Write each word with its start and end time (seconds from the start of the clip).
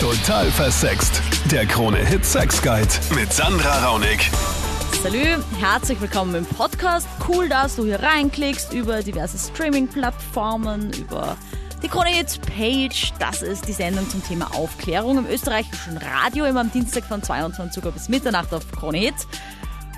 Total 0.00 0.46
versext. 0.46 1.20
Der 1.50 1.66
Krone-Hit 1.66 2.24
Sex 2.24 2.62
Guide 2.62 2.88
mit 3.14 3.30
Sandra 3.34 3.86
Raunig. 3.86 4.30
Salü, 5.02 5.36
herzlich 5.58 6.00
willkommen 6.00 6.34
im 6.36 6.46
Podcast. 6.46 7.06
Cool, 7.28 7.50
dass 7.50 7.76
du 7.76 7.84
hier 7.84 8.02
reinklickst 8.02 8.72
über 8.72 9.02
diverse 9.02 9.36
Streaming-Plattformen, 9.36 10.90
über 10.94 11.36
die 11.82 11.88
Krone 11.88 12.08
Hits 12.08 12.38
Page. 12.38 13.12
Das 13.18 13.42
ist 13.42 13.68
die 13.68 13.74
Sendung 13.74 14.08
zum 14.08 14.24
Thema 14.24 14.54
Aufklärung 14.54 15.18
im 15.18 15.26
österreichischen 15.26 15.98
Radio, 15.98 16.46
immer 16.46 16.60
am 16.60 16.72
Dienstag 16.72 17.04
von 17.04 17.22
22 17.22 17.84
Uhr 17.84 17.92
bis 17.92 18.08
Mitternacht 18.08 18.54
auf 18.54 18.72
Krone 18.72 18.96
Hits. 18.96 19.28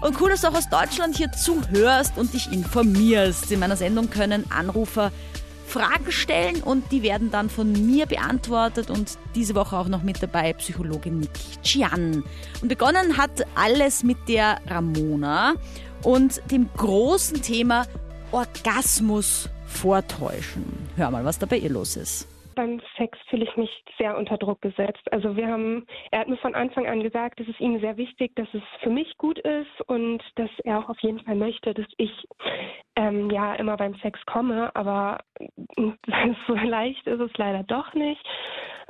Und 0.00 0.20
cool, 0.20 0.30
dass 0.30 0.40
du 0.40 0.48
auch 0.48 0.54
aus 0.54 0.68
Deutschland 0.68 1.16
hier 1.16 1.30
zuhörst 1.30 2.14
und 2.16 2.34
dich 2.34 2.50
informierst. 2.50 3.52
In 3.52 3.60
meiner 3.60 3.76
Sendung 3.76 4.10
können 4.10 4.50
Anrufer 4.50 5.12
Fragen 5.72 6.12
stellen 6.12 6.62
und 6.62 6.92
die 6.92 7.02
werden 7.02 7.30
dann 7.30 7.48
von 7.48 7.72
mir 7.72 8.04
beantwortet 8.04 8.90
und 8.90 9.16
diese 9.34 9.54
Woche 9.54 9.76
auch 9.76 9.88
noch 9.88 10.02
mit 10.02 10.22
dabei 10.22 10.52
Psychologin 10.52 11.20
Niki 11.20 11.60
Chian. 11.62 12.22
Und 12.60 12.68
begonnen 12.68 13.16
hat 13.16 13.46
alles 13.54 14.02
mit 14.02 14.18
der 14.28 14.60
Ramona 14.68 15.54
und 16.02 16.42
dem 16.50 16.68
großen 16.76 17.40
Thema 17.40 17.86
Orgasmus 18.32 19.48
vortäuschen. 19.66 20.64
Hör 20.96 21.10
mal, 21.10 21.24
was 21.24 21.38
da 21.38 21.46
bei 21.46 21.56
ihr 21.56 21.70
los 21.70 21.96
ist 21.96 22.26
beim 22.54 22.80
Sex 22.96 23.18
fühle 23.28 23.44
ich 23.44 23.56
mich 23.56 23.84
sehr 23.98 24.16
unter 24.16 24.36
Druck 24.36 24.60
gesetzt. 24.62 25.12
Also 25.12 25.36
wir 25.36 25.46
haben, 25.46 25.86
er 26.10 26.20
hat 26.20 26.28
mir 26.28 26.36
von 26.38 26.54
Anfang 26.54 26.86
an 26.86 27.02
gesagt, 27.02 27.40
es 27.40 27.48
ist 27.48 27.60
ihm 27.60 27.80
sehr 27.80 27.96
wichtig, 27.96 28.34
dass 28.36 28.48
es 28.52 28.62
für 28.80 28.90
mich 28.90 29.16
gut 29.18 29.38
ist 29.38 29.80
und 29.86 30.22
dass 30.36 30.50
er 30.64 30.78
auch 30.78 30.88
auf 30.88 30.98
jeden 31.00 31.20
Fall 31.20 31.36
möchte, 31.36 31.74
dass 31.74 31.86
ich 31.96 32.28
ähm, 32.96 33.30
ja 33.30 33.54
immer 33.54 33.76
beim 33.76 33.94
Sex 33.96 34.20
komme, 34.26 34.74
aber 34.74 35.18
so 36.46 36.54
leicht 36.54 37.06
ist 37.06 37.20
es 37.20 37.36
leider 37.36 37.62
doch 37.64 37.94
nicht. 37.94 38.22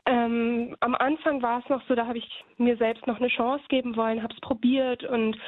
Ähm, 0.05 0.77
am 0.81 0.97
Anfang 0.97 1.43
war 1.43 1.61
es 1.61 1.69
noch 1.69 1.81
so, 1.87 1.95
da 1.95 2.07
habe 2.07 2.19
ich 2.19 2.45
mir 2.57 2.77
selbst 2.77 3.07
noch 3.07 3.19
eine 3.19 3.29
Chance 3.29 3.65
geben 3.69 3.97
wollen, 3.97 4.23
habe 4.23 4.35
es 4.35 4.41
probiert 4.41 5.05
und 5.05 5.39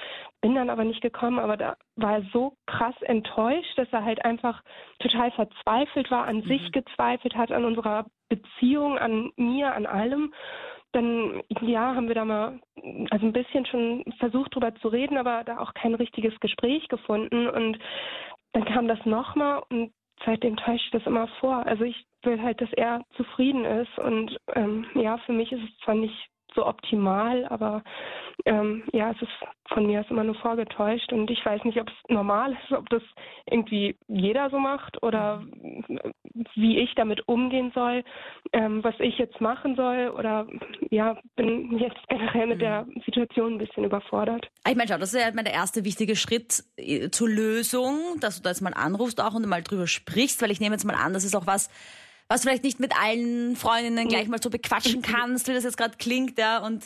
bin 0.41 0.55
dann 0.55 0.71
aber 0.71 0.85
nicht 0.85 1.01
gekommen. 1.01 1.41
Aber 1.41 1.57
da 1.57 1.77
war 1.97 2.19
er 2.19 2.23
so 2.33 2.57
krass 2.67 2.95
enttäuscht, 3.03 3.77
dass 3.77 3.89
er 3.91 4.05
halt 4.05 4.25
einfach 4.25 4.63
total 5.01 5.33
verzweifelt 5.33 6.11
war, 6.11 6.27
an 6.27 6.37
mhm. 6.37 6.43
sich 6.43 6.71
gezweifelt 6.71 7.35
hat, 7.35 7.51
an 7.51 7.65
unserer 7.65 8.07
Beziehung, 8.29 8.97
an 8.99 9.33
mir, 9.37 9.75
an 9.75 9.87
allem. 9.87 10.33
Dann, 10.93 11.43
ja, 11.61 11.97
haben 11.97 12.07
wir 12.07 12.15
da 12.15 12.25
mal, 12.25 12.61
also 13.11 13.27
ein 13.27 13.33
bisschen 13.33 13.67
schon 13.67 14.05
versucht, 14.21 14.55
drüber 14.55 14.73
zu 14.77 14.87
reden, 14.87 15.19
aber 15.19 15.43
da 15.43 15.59
auch 15.59 15.75
kein 15.75 15.95
richtiges 15.95 16.39
Gespräch 16.39 16.87
gefunden. 16.87 17.49
Und 17.49 17.79
dann 18.53 18.65
kam 18.65 18.87
das 18.87 19.05
nochmal 19.05 19.65
und 19.69 19.93
seitdem 20.25 20.57
täuscht 20.57 20.93
das 20.93 21.07
immer 21.07 21.29
vor. 21.41 21.67
Also 21.67 21.85
ich 21.85 22.07
will 22.23 22.41
halt, 22.41 22.61
dass 22.61 22.73
er 22.73 23.05
zufrieden 23.17 23.65
ist. 23.65 23.99
Und 23.99 24.39
ähm, 24.55 24.87
ja, 24.95 25.19
für 25.19 25.33
mich 25.33 25.53
ist 25.53 25.63
es 25.63 25.79
zwar 25.85 25.95
nicht 25.95 26.29
so 26.55 26.67
optimal, 26.67 27.47
aber 27.47 27.83
ähm, 28.47 28.85
ja, 28.93 29.11
es 29.11 29.23
ist 29.23 29.33
von 29.69 29.87
mir 29.87 30.01
ist 30.01 30.11
immer 30.11 30.25
nur 30.25 30.35
vorgetäuscht 30.37 31.13
und 31.13 31.31
ich 31.31 31.45
weiß 31.45 31.65
nicht, 31.65 31.81
ob 31.81 31.89
es 31.89 31.95
normal 32.09 32.53
ist, 32.53 32.73
ob 32.73 32.89
das 32.91 33.03
irgendwie 33.51 33.97
jeder 34.09 34.51
so 34.51 34.59
macht 34.59 35.03
oder 35.03 35.43
wie 36.55 36.79
ich 36.79 36.95
damit 36.97 37.27
umgehen 37.29 37.73
soll, 37.75 38.05
ähm, 38.53 38.85
was 38.85 38.95
ich 38.99 39.17
jetzt 39.19 39.41
machen 39.41 39.75
soll 39.77 40.13
oder 40.17 40.47
ja, 40.91 41.17
bin 41.37 41.79
jetzt 41.79 42.07
generell 42.09 42.47
mit 42.49 42.61
der 42.61 42.85
mhm. 42.85 43.01
Situation 43.05 43.55
ein 43.55 43.59
bisschen 43.59 43.85
überfordert. 43.85 44.49
Ich 44.69 44.77
meine, 44.77 44.89
schau, 44.89 44.99
das 44.99 45.15
ist 45.15 45.21
ja 45.21 45.31
der 45.31 45.53
erste 45.53 45.85
wichtige 45.85 46.17
Schritt 46.17 46.65
äh, 46.77 47.11
zur 47.11 47.29
Lösung, 47.29 47.99
dass 48.21 48.37
du 48.37 48.43
da 48.43 48.51
jetzt 48.51 48.61
mal 48.61 48.75
anrufst 48.75 49.21
auch 49.21 49.35
und 49.35 49.47
mal 49.47 49.63
drüber 49.63 49.87
sprichst, 49.87 50.43
weil 50.43 50.51
ich 50.51 50.61
nehme 50.61 50.75
jetzt 50.75 50.85
mal 50.85 50.95
an, 50.95 51.15
das 51.15 51.25
ist 51.25 51.35
auch 51.35 51.47
was, 51.47 51.71
was 52.29 52.43
du 52.43 52.49
vielleicht 52.49 52.65
nicht 52.65 52.81
mit 52.81 52.93
allen 53.01 53.57
Freundinnen 53.57 54.09
gleich 54.09 54.29
mal 54.29 54.43
so 54.43 54.51
bequatschen 54.51 55.03
kannst, 55.03 55.49
wie 55.49 55.53
das 55.53 55.65
jetzt 55.65 55.77
gerade 55.77 55.97
klingt, 55.99 56.39
ja, 56.39 56.65
und 56.65 56.85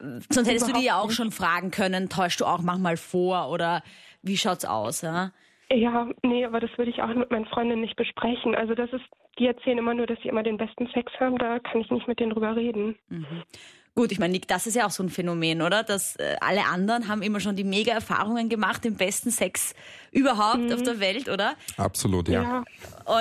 äh, 0.00 0.20
sonst 0.30 0.48
hättest 0.48 0.68
du 0.68 0.72
dir 0.72 0.82
ja 0.82 1.00
auch 1.00 1.10
schon 1.10 1.30
fragen 1.30 1.70
können, 1.70 2.08
täuschst 2.08 2.40
du 2.40 2.44
auch 2.44 2.60
manchmal 2.60 2.96
vor 2.96 3.50
oder 3.50 3.82
wie 4.22 4.36
schaut's 4.36 4.64
aus, 4.64 5.02
ja? 5.02 5.32
Ja, 5.72 6.08
nee, 6.22 6.44
aber 6.44 6.60
das 6.60 6.70
würde 6.76 6.90
ich 6.90 7.02
auch 7.02 7.08
mit 7.08 7.30
meinen 7.30 7.46
Freundinnen 7.46 7.80
nicht 7.80 7.96
besprechen. 7.96 8.54
Also 8.54 8.74
das 8.74 8.92
ist, 8.92 9.04
die 9.38 9.46
erzählen 9.46 9.78
immer 9.78 9.94
nur, 9.94 10.06
dass 10.06 10.20
sie 10.22 10.28
immer 10.28 10.44
den 10.44 10.58
besten 10.58 10.86
Sex 10.88 11.12
haben, 11.18 11.38
da 11.38 11.58
kann 11.58 11.80
ich 11.80 11.90
nicht 11.90 12.06
mit 12.06 12.20
denen 12.20 12.30
drüber 12.30 12.54
reden. 12.54 12.96
Mhm. 13.08 13.42
Gut, 13.98 14.12
ich 14.12 14.18
meine, 14.18 14.32
Nick, 14.32 14.46
das 14.46 14.66
ist 14.66 14.74
ja 14.74 14.86
auch 14.86 14.90
so 14.90 15.02
ein 15.02 15.08
Phänomen, 15.08 15.62
oder? 15.62 15.82
Dass 15.82 16.16
äh, 16.16 16.36
alle 16.40 16.66
anderen 16.66 17.08
haben 17.08 17.22
immer 17.22 17.40
schon 17.40 17.56
die 17.56 17.64
mega 17.64 17.94
Erfahrungen 17.94 18.50
gemacht, 18.50 18.84
den 18.84 18.94
besten 18.94 19.30
Sex 19.30 19.74
überhaupt 20.12 20.64
mhm. 20.64 20.72
auf 20.72 20.82
der 20.82 21.00
Welt, 21.00 21.30
oder? 21.30 21.54
Absolut, 21.78 22.28
ja. 22.28 22.42
ja. 22.42 22.64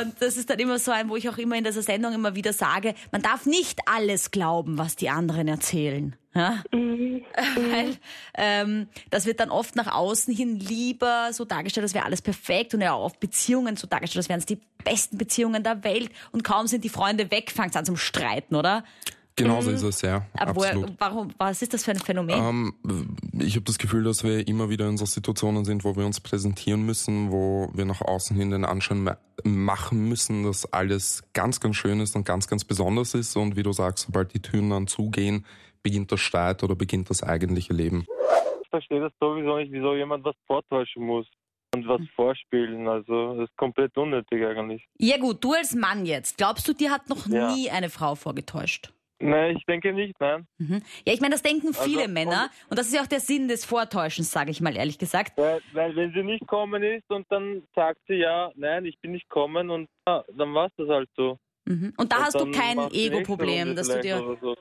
Und 0.01 0.21
das 0.21 0.35
ist 0.35 0.49
dann 0.49 0.59
immer 0.59 0.77
so 0.77 0.91
ein, 0.91 1.07
wo 1.07 1.15
ich 1.15 1.29
auch 1.29 1.37
immer 1.37 1.55
in 1.55 1.63
dieser 1.63 1.81
Sendung 1.81 2.13
immer 2.13 2.35
wieder 2.35 2.51
sage, 2.51 2.93
man 3.13 3.21
darf 3.21 3.45
nicht 3.45 3.79
alles 3.85 4.31
glauben, 4.31 4.77
was 4.77 4.97
die 4.97 5.07
anderen 5.07 5.47
erzählen. 5.47 6.13
Ja? 6.33 6.61
Mhm. 6.73 7.21
Weil 7.71 7.95
ähm, 8.33 8.89
das 9.11 9.25
wird 9.25 9.39
dann 9.39 9.51
oft 9.51 9.77
nach 9.77 9.95
außen 9.95 10.35
hin 10.35 10.59
lieber 10.59 11.29
so 11.31 11.45
dargestellt, 11.45 11.85
als 11.85 11.93
wäre 11.93 12.03
alles 12.03 12.21
perfekt 12.21 12.73
und 12.73 12.81
ja 12.81 12.91
auch 12.91 13.05
auf 13.05 13.17
Beziehungen 13.17 13.77
so 13.77 13.87
dargestellt, 13.87 14.23
als 14.23 14.29
wären 14.29 14.39
es 14.39 14.45
die 14.45 14.59
besten 14.83 15.17
Beziehungen 15.17 15.63
der 15.63 15.85
Welt 15.85 16.09
und 16.33 16.43
kaum 16.43 16.67
sind 16.67 16.83
die 16.83 16.89
Freunde 16.89 17.31
weg, 17.31 17.49
fängt 17.49 17.69
es 17.69 17.77
an 17.77 17.85
zum 17.85 17.95
Streiten, 17.95 18.55
oder? 18.55 18.83
Genauso 19.37 19.69
mhm. 19.69 19.75
ist 19.75 19.83
es, 19.83 20.01
ja. 20.01 20.25
Aber 20.33 20.55
woher, 20.55 20.81
warum, 20.97 21.33
was 21.37 21.61
ist 21.61 21.73
das 21.73 21.83
für 21.83 21.91
ein 21.91 21.99
Phänomen? 21.99 22.73
Ähm, 22.85 23.17
ich 23.37 23.55
habe 23.55 23.65
das 23.65 23.77
Gefühl, 23.77 24.03
dass 24.03 24.23
wir 24.23 24.47
immer 24.47 24.69
wieder 24.69 24.87
in 24.87 24.95
so 24.95 25.05
Situationen 25.05 25.65
sind, 25.65 25.83
wo 25.83 25.97
wir 25.97 26.05
uns 26.05 26.21
präsentieren 26.21 26.85
müssen, 26.85 27.31
wo 27.31 27.69
wir 27.73 27.83
nach 27.83 28.01
außen 28.01 28.35
hin 28.37 28.51
den 28.51 28.63
Anschein 28.63 29.09
machen 29.43 30.07
müssen, 30.07 30.43
dass 30.43 30.71
alles 30.71 31.23
ganz, 31.33 31.59
ganz 31.59 31.75
schön 31.75 31.99
ist 31.99 32.15
und 32.15 32.25
ganz, 32.25 32.47
ganz 32.47 32.63
besonders 32.63 33.13
ist. 33.13 33.35
Und 33.35 33.57
wie 33.57 33.63
du 33.63 33.73
sagst, 33.73 34.05
sobald 34.05 34.33
die 34.33 34.41
Türen 34.41 34.69
dann 34.69 34.87
zugehen, 34.87 35.45
beginnt 35.83 36.11
der 36.11 36.17
Streit 36.17 36.63
oder 36.63 36.75
beginnt 36.75 37.09
das 37.09 37.21
eigentliche 37.21 37.73
Leben. 37.73 38.05
Ich 38.63 38.69
verstehe 38.69 39.01
das 39.01 39.11
sowieso 39.19 39.57
nicht, 39.57 39.71
wieso 39.71 39.95
jemand 39.95 40.23
was 40.23 40.35
vortäuschen 40.47 41.03
muss 41.03 41.27
und 41.75 41.85
was 41.89 42.01
vorspielen. 42.15 42.87
Also 42.87 43.35
das 43.35 43.49
ist 43.49 43.57
komplett 43.57 43.97
unnötig 43.97 44.45
eigentlich. 44.45 44.87
Ja 44.97 45.17
gut, 45.17 45.43
du 45.43 45.51
als 45.51 45.75
Mann 45.75 46.05
jetzt, 46.05 46.37
glaubst 46.37 46.67
du, 46.69 46.73
dir 46.73 46.91
hat 46.91 47.09
noch 47.09 47.27
ja. 47.27 47.53
nie 47.53 47.69
eine 47.69 47.89
Frau 47.89 48.15
vorgetäuscht? 48.15 48.93
Nein, 49.19 49.55
ich 49.55 49.65
denke 49.65 49.93
nicht, 49.93 50.13
nein. 50.19 50.45
Mhm. 50.57 50.81
Ja, 51.05 51.13
ich 51.13 51.21
meine, 51.21 51.33
das 51.33 51.41
denken 51.41 51.67
also, 51.67 51.83
viele 51.83 52.01
also, 52.01 52.13
Männer 52.13 52.49
und 52.69 52.77
das 52.77 52.87
ist 52.87 52.93
ja 52.93 53.01
auch 53.01 53.07
der 53.07 53.21
Sinn 53.21 53.47
des 53.47 53.63
Vortäuschens, 53.63 54.31
sage 54.31 54.51
ich 54.51 54.59
mal 54.59 54.75
ehrlich 54.75 54.99
gesagt. 54.99 55.37
Weil, 55.37 55.61
weil, 55.71 55.95
wenn 55.95 56.11
sie 56.13 56.23
nicht 56.23 56.45
kommen 56.47 56.83
ist 56.83 57.09
und 57.09 57.25
dann 57.29 57.63
sagt 57.75 57.99
sie 58.07 58.15
ja, 58.15 58.51
nein, 58.55 58.85
ich 58.85 58.99
bin 58.99 59.13
nicht 59.13 59.29
kommen 59.29 59.69
und 59.69 59.87
ja, 60.07 60.23
dann 60.35 60.53
war 60.53 60.67
es 60.67 60.73
das 60.77 60.89
halt 60.89 61.09
so. 61.15 61.37
Mhm. 61.65 61.93
Und 61.97 62.11
da 62.11 62.17
und 62.17 62.23
hast 62.23 62.39
du 62.39 62.51
kein 62.51 62.77
Ego-Problem, 62.91 63.75
dass 63.75 63.87
du 63.87 64.01
dir 64.01 64.37
so. 64.41 64.55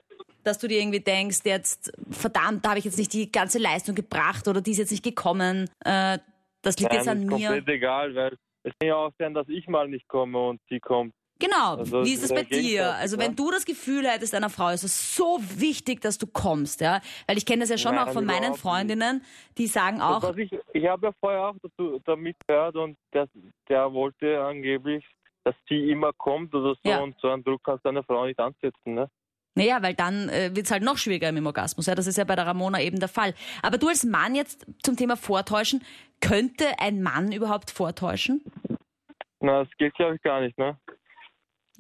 dass 0.44 0.58
du 0.58 0.68
dir 0.68 0.78
irgendwie 0.78 1.00
denkst, 1.00 1.40
jetzt 1.44 1.92
verdammt, 2.10 2.64
da 2.64 2.70
habe 2.70 2.78
ich 2.78 2.84
jetzt 2.84 2.98
nicht 2.98 3.12
die 3.12 3.30
ganze 3.30 3.58
Leistung 3.58 3.94
gebracht 3.94 4.46
oder 4.46 4.60
die 4.60 4.70
ist 4.70 4.78
jetzt 4.78 4.92
nicht 4.92 5.04
gekommen. 5.04 5.68
Äh, 5.84 6.18
das 6.62 6.78
liegt 6.78 6.92
nein, 6.92 6.98
jetzt 6.98 7.08
an 7.08 7.22
ist 7.22 7.28
mir. 7.28 7.48
Komplett 7.48 7.68
egal, 7.68 8.14
weil 8.14 8.36
es 8.62 8.72
kann 8.78 8.88
ja 8.88 8.96
auch 8.96 9.12
sein, 9.18 9.34
dass 9.34 9.48
ich 9.48 9.66
mal 9.68 9.88
nicht 9.88 10.08
komme 10.08 10.48
und 10.48 10.60
sie 10.70 10.80
kommt. 10.80 11.12
Genau, 11.40 11.76
also, 11.76 12.04
wie 12.04 12.12
ist 12.12 12.22
es 12.22 12.32
bei 12.32 12.44
dir? 12.44 12.94
Also 12.94 13.18
wenn 13.18 13.34
du 13.34 13.50
das 13.50 13.64
Gefühl 13.64 14.06
hättest, 14.06 14.34
einer 14.34 14.50
Frau 14.50 14.68
ist 14.68 14.84
es 14.84 15.16
so 15.16 15.38
wichtig, 15.56 16.00
dass 16.00 16.16
du 16.16 16.26
kommst, 16.26 16.80
ja? 16.80 17.00
Weil 17.26 17.36
ich 17.36 17.44
kenne 17.44 17.60
das 17.60 17.70
ja 17.70 17.78
schon 17.78 17.96
Nein, 17.96 18.08
auch 18.08 18.12
von 18.12 18.24
meinen 18.24 18.54
Freundinnen, 18.54 19.24
die 19.58 19.66
sagen 19.66 20.00
auch... 20.00 20.20
Das, 20.20 20.36
ich 20.36 20.52
ich 20.72 20.86
habe 20.86 21.06
ja 21.06 21.12
vorher 21.18 21.48
auch 21.48 21.56
dazu, 21.60 22.00
damit 22.04 22.36
gehört 22.46 22.76
und 22.76 22.96
der, 23.12 23.28
der 23.68 23.92
wollte 23.92 24.40
angeblich, 24.42 25.04
dass 25.42 25.56
sie 25.68 25.90
immer 25.90 26.12
kommt 26.12 26.54
oder 26.54 26.74
so 26.82 26.90
ja. 26.90 27.00
und 27.00 27.16
so 27.20 27.28
einen 27.28 27.42
Druck 27.42 27.62
kannst 27.64 27.84
du 27.84 27.88
einer 27.88 28.04
Frau 28.04 28.26
nicht 28.26 28.38
ansetzen, 28.38 28.94
ne? 28.94 29.10
Naja, 29.56 29.82
weil 29.82 29.94
dann 29.94 30.28
äh, 30.28 30.50
wird 30.54 30.66
es 30.66 30.72
halt 30.72 30.82
noch 30.82 30.98
schwieriger 30.98 31.28
im 31.28 31.46
Orgasmus. 31.46 31.86
Ja, 31.86 31.94
das 31.94 32.08
ist 32.08 32.18
ja 32.18 32.24
bei 32.24 32.34
der 32.34 32.46
Ramona 32.46 32.80
eben 32.80 32.98
der 32.98 33.08
Fall. 33.08 33.34
Aber 33.62 33.78
du 33.78 33.88
als 33.88 34.04
Mann 34.04 34.34
jetzt 34.34 34.66
zum 34.82 34.96
Thema 34.96 35.16
Vortäuschen, 35.16 35.84
könnte 36.20 36.66
ein 36.78 37.02
Mann 37.02 37.30
überhaupt 37.30 37.70
vortäuschen? 37.70 38.42
Na, 39.40 39.62
das 39.62 39.68
geht 39.78 39.94
glaube 39.94 40.16
ich 40.16 40.22
gar 40.22 40.40
nicht, 40.40 40.58
ne? 40.58 40.76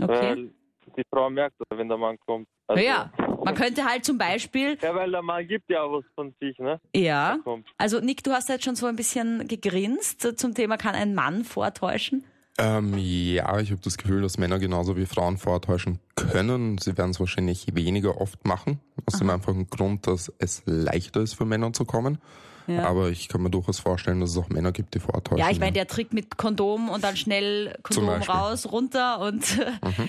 Okay. 0.00 0.08
Weil 0.08 0.50
die 0.96 1.02
Frau 1.10 1.30
merkt 1.30 1.56
das, 1.58 1.78
wenn 1.78 1.88
der 1.88 1.98
Mann 1.98 2.16
kommt. 2.26 2.46
Also, 2.66 2.82
ja, 2.82 3.10
man 3.44 3.54
könnte 3.54 3.84
halt 3.84 4.04
zum 4.04 4.18
Beispiel. 4.18 4.78
Ja, 4.82 4.94
weil 4.94 5.10
der 5.10 5.22
Mann 5.22 5.46
gibt 5.46 5.68
ja 5.70 5.82
auch 5.82 5.98
was 5.98 6.04
von 6.14 6.34
sich, 6.40 6.58
ne? 6.58 6.80
Ja. 6.94 7.38
Also 7.78 8.00
Nick, 8.00 8.22
du 8.22 8.32
hast 8.32 8.48
jetzt 8.48 8.64
schon 8.64 8.76
so 8.76 8.86
ein 8.86 8.96
bisschen 8.96 9.46
gegrinst 9.48 10.38
zum 10.38 10.54
Thema, 10.54 10.76
kann 10.76 10.94
ein 10.94 11.14
Mann 11.14 11.44
vortäuschen? 11.44 12.24
Ähm, 12.56 12.94
ja, 12.96 13.58
ich 13.58 13.72
habe 13.72 13.80
das 13.82 13.98
Gefühl, 13.98 14.22
dass 14.22 14.38
Männer 14.38 14.58
genauso 14.60 14.96
wie 14.96 15.06
Frauen 15.06 15.38
vortäuschen 15.38 15.98
können. 16.14 16.78
Sie 16.78 16.96
werden 16.96 17.10
es 17.10 17.18
wahrscheinlich 17.18 17.74
weniger 17.74 18.20
oft 18.20 18.46
machen, 18.46 18.80
aus 19.06 19.14
Aha. 19.14 19.24
dem 19.24 19.30
einfachen 19.30 19.68
Grund, 19.68 20.06
dass 20.06 20.32
es 20.38 20.62
leichter 20.64 21.20
ist 21.20 21.34
für 21.34 21.44
Männer 21.44 21.72
zu 21.72 21.84
kommen. 21.84 22.18
Ja. 22.66 22.84
Aber 22.84 23.08
ich 23.08 23.28
kann 23.28 23.42
mir 23.42 23.50
durchaus 23.50 23.80
vorstellen, 23.80 24.20
dass 24.20 24.30
es 24.30 24.38
auch 24.38 24.48
Männer 24.48 24.72
gibt, 24.72 24.94
die 24.94 25.00
vortäuschen. 25.00 25.38
Ja, 25.38 25.50
ich 25.50 25.60
meine, 25.60 25.72
der 25.72 25.86
Trick 25.86 26.12
mit 26.12 26.36
Kondom 26.36 26.88
und 26.88 27.04
dann 27.04 27.16
schnell 27.16 27.76
Kondom 27.82 28.08
raus, 28.22 28.70
runter 28.70 29.20
und. 29.20 29.58
Mhm. 29.58 30.08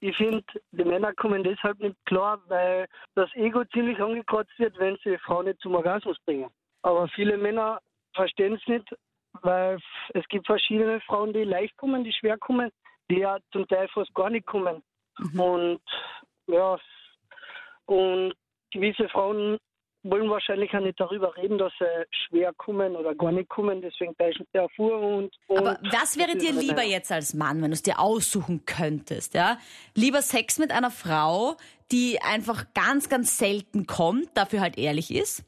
Ich 0.00 0.16
finde, 0.16 0.44
die 0.72 0.84
Männer 0.84 1.14
kommen 1.14 1.42
deshalb 1.42 1.80
nicht 1.80 1.96
klar, 2.04 2.38
weil 2.48 2.86
das 3.14 3.30
Ego 3.34 3.64
ziemlich 3.72 3.98
angekratzt 3.98 4.52
wird, 4.58 4.78
wenn 4.78 4.96
sie 5.02 5.10
die 5.10 5.18
Frau 5.18 5.42
nicht 5.42 5.58
zum 5.60 5.74
Orgasmus 5.74 6.18
bringen. 6.26 6.50
Aber 6.82 7.08
viele 7.08 7.38
Männer 7.38 7.80
verstehen 8.14 8.54
es 8.54 8.66
nicht, 8.68 8.86
weil 9.42 9.78
es 10.14 10.24
gibt 10.28 10.46
verschiedene 10.46 11.00
Frauen, 11.00 11.32
die 11.32 11.44
leicht 11.44 11.76
kommen, 11.78 12.04
die 12.04 12.12
schwer 12.12 12.36
kommen, 12.38 12.70
die 13.10 13.20
ja 13.20 13.38
zum 13.52 13.66
Teil 13.68 13.88
fast 13.88 14.14
gar 14.14 14.30
nicht 14.30 14.46
kommen. 14.46 14.82
Mhm. 15.18 15.40
Und 15.40 15.80
ja, 16.46 16.78
Und 17.86 18.34
gewisse 18.70 19.08
Frauen 19.08 19.58
wollen 20.10 20.30
wahrscheinlich 20.30 20.74
auch 20.74 20.80
nicht 20.80 20.98
darüber 20.98 21.36
reden, 21.36 21.58
dass 21.58 21.72
sie 21.78 22.06
schwer 22.28 22.52
kommen 22.54 22.96
oder 22.96 23.14
gar 23.14 23.32
nicht 23.32 23.48
kommen, 23.48 23.80
deswegen 23.82 24.16
täuschen 24.16 24.46
sie 24.52 24.58
hervor. 24.58 25.00
Und, 25.00 25.34
und 25.48 25.58
Aber 25.58 25.78
was 25.90 26.18
wäre 26.18 26.36
dir 26.36 26.52
lieber 26.52 26.82
jetzt 26.82 27.12
als 27.12 27.34
Mann, 27.34 27.62
wenn 27.62 27.70
du 27.70 27.74
es 27.74 27.82
dir 27.82 27.98
aussuchen 27.98 28.64
könntest? 28.66 29.34
Ja? 29.34 29.58
Lieber 29.94 30.22
Sex 30.22 30.58
mit 30.58 30.70
einer 30.70 30.90
Frau, 30.90 31.56
die 31.92 32.18
einfach 32.20 32.64
ganz, 32.74 33.08
ganz 33.08 33.38
selten 33.38 33.86
kommt, 33.86 34.28
dafür 34.34 34.60
halt 34.60 34.78
ehrlich 34.78 35.14
ist? 35.14 35.44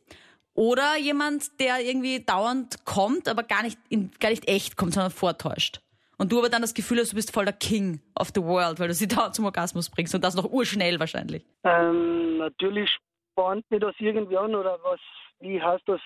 Oder 0.54 0.98
jemand, 0.98 1.60
der 1.60 1.80
irgendwie 1.80 2.24
dauernd 2.24 2.84
kommt, 2.84 3.28
aber 3.28 3.44
gar 3.44 3.62
nicht, 3.62 3.78
in, 3.88 4.10
gar 4.18 4.30
nicht 4.30 4.48
echt 4.48 4.76
kommt, 4.76 4.92
sondern 4.94 5.12
vortäuscht? 5.12 5.80
Und 6.16 6.32
du 6.32 6.38
aber 6.38 6.48
dann 6.48 6.62
das 6.62 6.74
Gefühl 6.74 6.98
hast, 6.98 7.12
du 7.12 7.16
bist 7.16 7.32
voll 7.32 7.44
der 7.44 7.54
King 7.54 8.00
of 8.18 8.32
the 8.34 8.42
world, 8.42 8.80
weil 8.80 8.88
du 8.88 8.94
sie 8.94 9.06
dauernd 9.06 9.36
zum 9.36 9.44
Orgasmus 9.44 9.88
bringst 9.88 10.14
und 10.16 10.24
das 10.24 10.34
noch 10.34 10.50
urschnell 10.50 10.98
wahrscheinlich. 10.98 11.44
Ähm, 11.62 12.38
natürlich 12.38 12.98
spornt 13.38 13.70
mir 13.70 13.78
das 13.78 13.94
irgendwie 14.00 14.36
an 14.36 14.54
oder 14.54 14.78
was, 14.82 14.98
wie 15.38 15.62
heißt 15.62 15.84
das, 15.86 16.00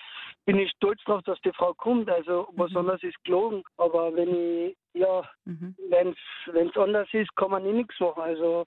bin 0.45 0.59
ich 0.59 0.69
stolz 0.71 1.01
drauf, 1.03 1.23
dass 1.23 1.39
die 1.41 1.51
Frau 1.53 1.73
kommt, 1.73 2.07
also 2.09 2.47
was 2.53 2.69
mhm. 2.71 2.77
anderes 2.77 3.01
ist 3.01 3.23
gelogen, 3.23 3.63
aber 3.77 4.15
wenn 4.15 4.29
ich, 4.29 4.77
ja, 4.93 5.27
mhm. 5.45 5.75
wenn 5.89 6.15
es 6.67 6.77
anders 6.77 7.07
ist, 7.11 7.35
kann 7.35 7.49
man 7.49 7.65
eh 7.65 7.73
nichts 7.73 7.99
machen, 7.99 8.21
also, 8.21 8.65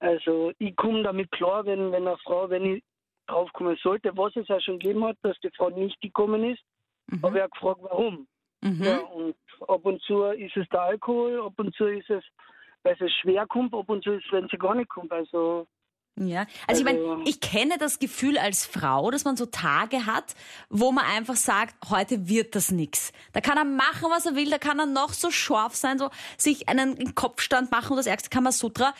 also 0.00 0.52
ich 0.58 0.76
komme 0.76 1.02
damit 1.02 1.30
klar, 1.30 1.64
wenn, 1.64 1.92
wenn 1.92 2.06
eine 2.06 2.18
Frau, 2.18 2.50
wenn 2.50 2.74
ich 2.74 2.84
draufkommen 3.26 3.76
sollte, 3.82 4.14
was 4.16 4.36
es 4.36 4.50
auch 4.50 4.60
schon 4.60 4.78
gegeben 4.78 5.04
hat, 5.04 5.16
dass 5.22 5.38
die 5.40 5.50
Frau 5.56 5.70
nicht 5.70 5.98
gekommen 6.02 6.44
ist, 6.44 6.62
mhm. 7.06 7.22
habe 7.22 7.38
ich 7.38 7.44
auch 7.44 7.50
gefragt, 7.50 7.80
warum. 7.82 8.26
Mhm. 8.60 8.82
Ja, 8.82 8.98
und 8.98 9.36
ab 9.66 9.80
und 9.84 10.02
zu 10.02 10.24
ist 10.24 10.56
es 10.58 10.68
der 10.68 10.82
Alkohol, 10.82 11.40
ab 11.40 11.54
und 11.56 11.74
zu 11.74 11.86
ist 11.86 12.10
es, 12.10 12.24
weil 12.82 12.96
es 13.00 13.12
schwer 13.22 13.46
kommt, 13.46 13.72
ab 13.72 13.88
und 13.88 14.04
zu 14.04 14.12
ist 14.12 14.26
es, 14.26 14.32
wenn 14.32 14.48
sie 14.48 14.58
gar 14.58 14.74
nicht 14.74 14.90
kommt. 14.90 15.10
Also 15.10 15.66
ja, 16.16 16.46
also, 16.68 16.80
ich 16.80 16.84
meine, 16.84 17.00
also 17.00 17.22
ich 17.26 17.40
kenne 17.40 17.76
das 17.78 17.98
Gefühl 17.98 18.38
als 18.38 18.66
Frau, 18.66 19.10
dass 19.10 19.24
man 19.24 19.36
so 19.36 19.46
Tage 19.46 20.06
hat, 20.06 20.36
wo 20.70 20.92
man 20.92 21.04
einfach 21.04 21.34
sagt, 21.34 21.74
heute 21.90 22.28
wird 22.28 22.54
das 22.54 22.70
nix. 22.70 23.12
Da 23.32 23.40
kann 23.40 23.58
er 23.58 23.64
machen, 23.64 24.10
was 24.10 24.24
er 24.24 24.36
will, 24.36 24.48
da 24.48 24.58
kann 24.58 24.78
er 24.78 24.86
noch 24.86 25.12
so 25.12 25.32
scharf 25.32 25.74
sein, 25.74 25.98
so 25.98 26.10
sich 26.36 26.68
einen 26.68 27.16
Kopfstand 27.16 27.72
machen 27.72 27.90
und 27.90 27.96
das 27.96 28.06
ärgste 28.06 28.30
Kamasutra. 28.30 28.94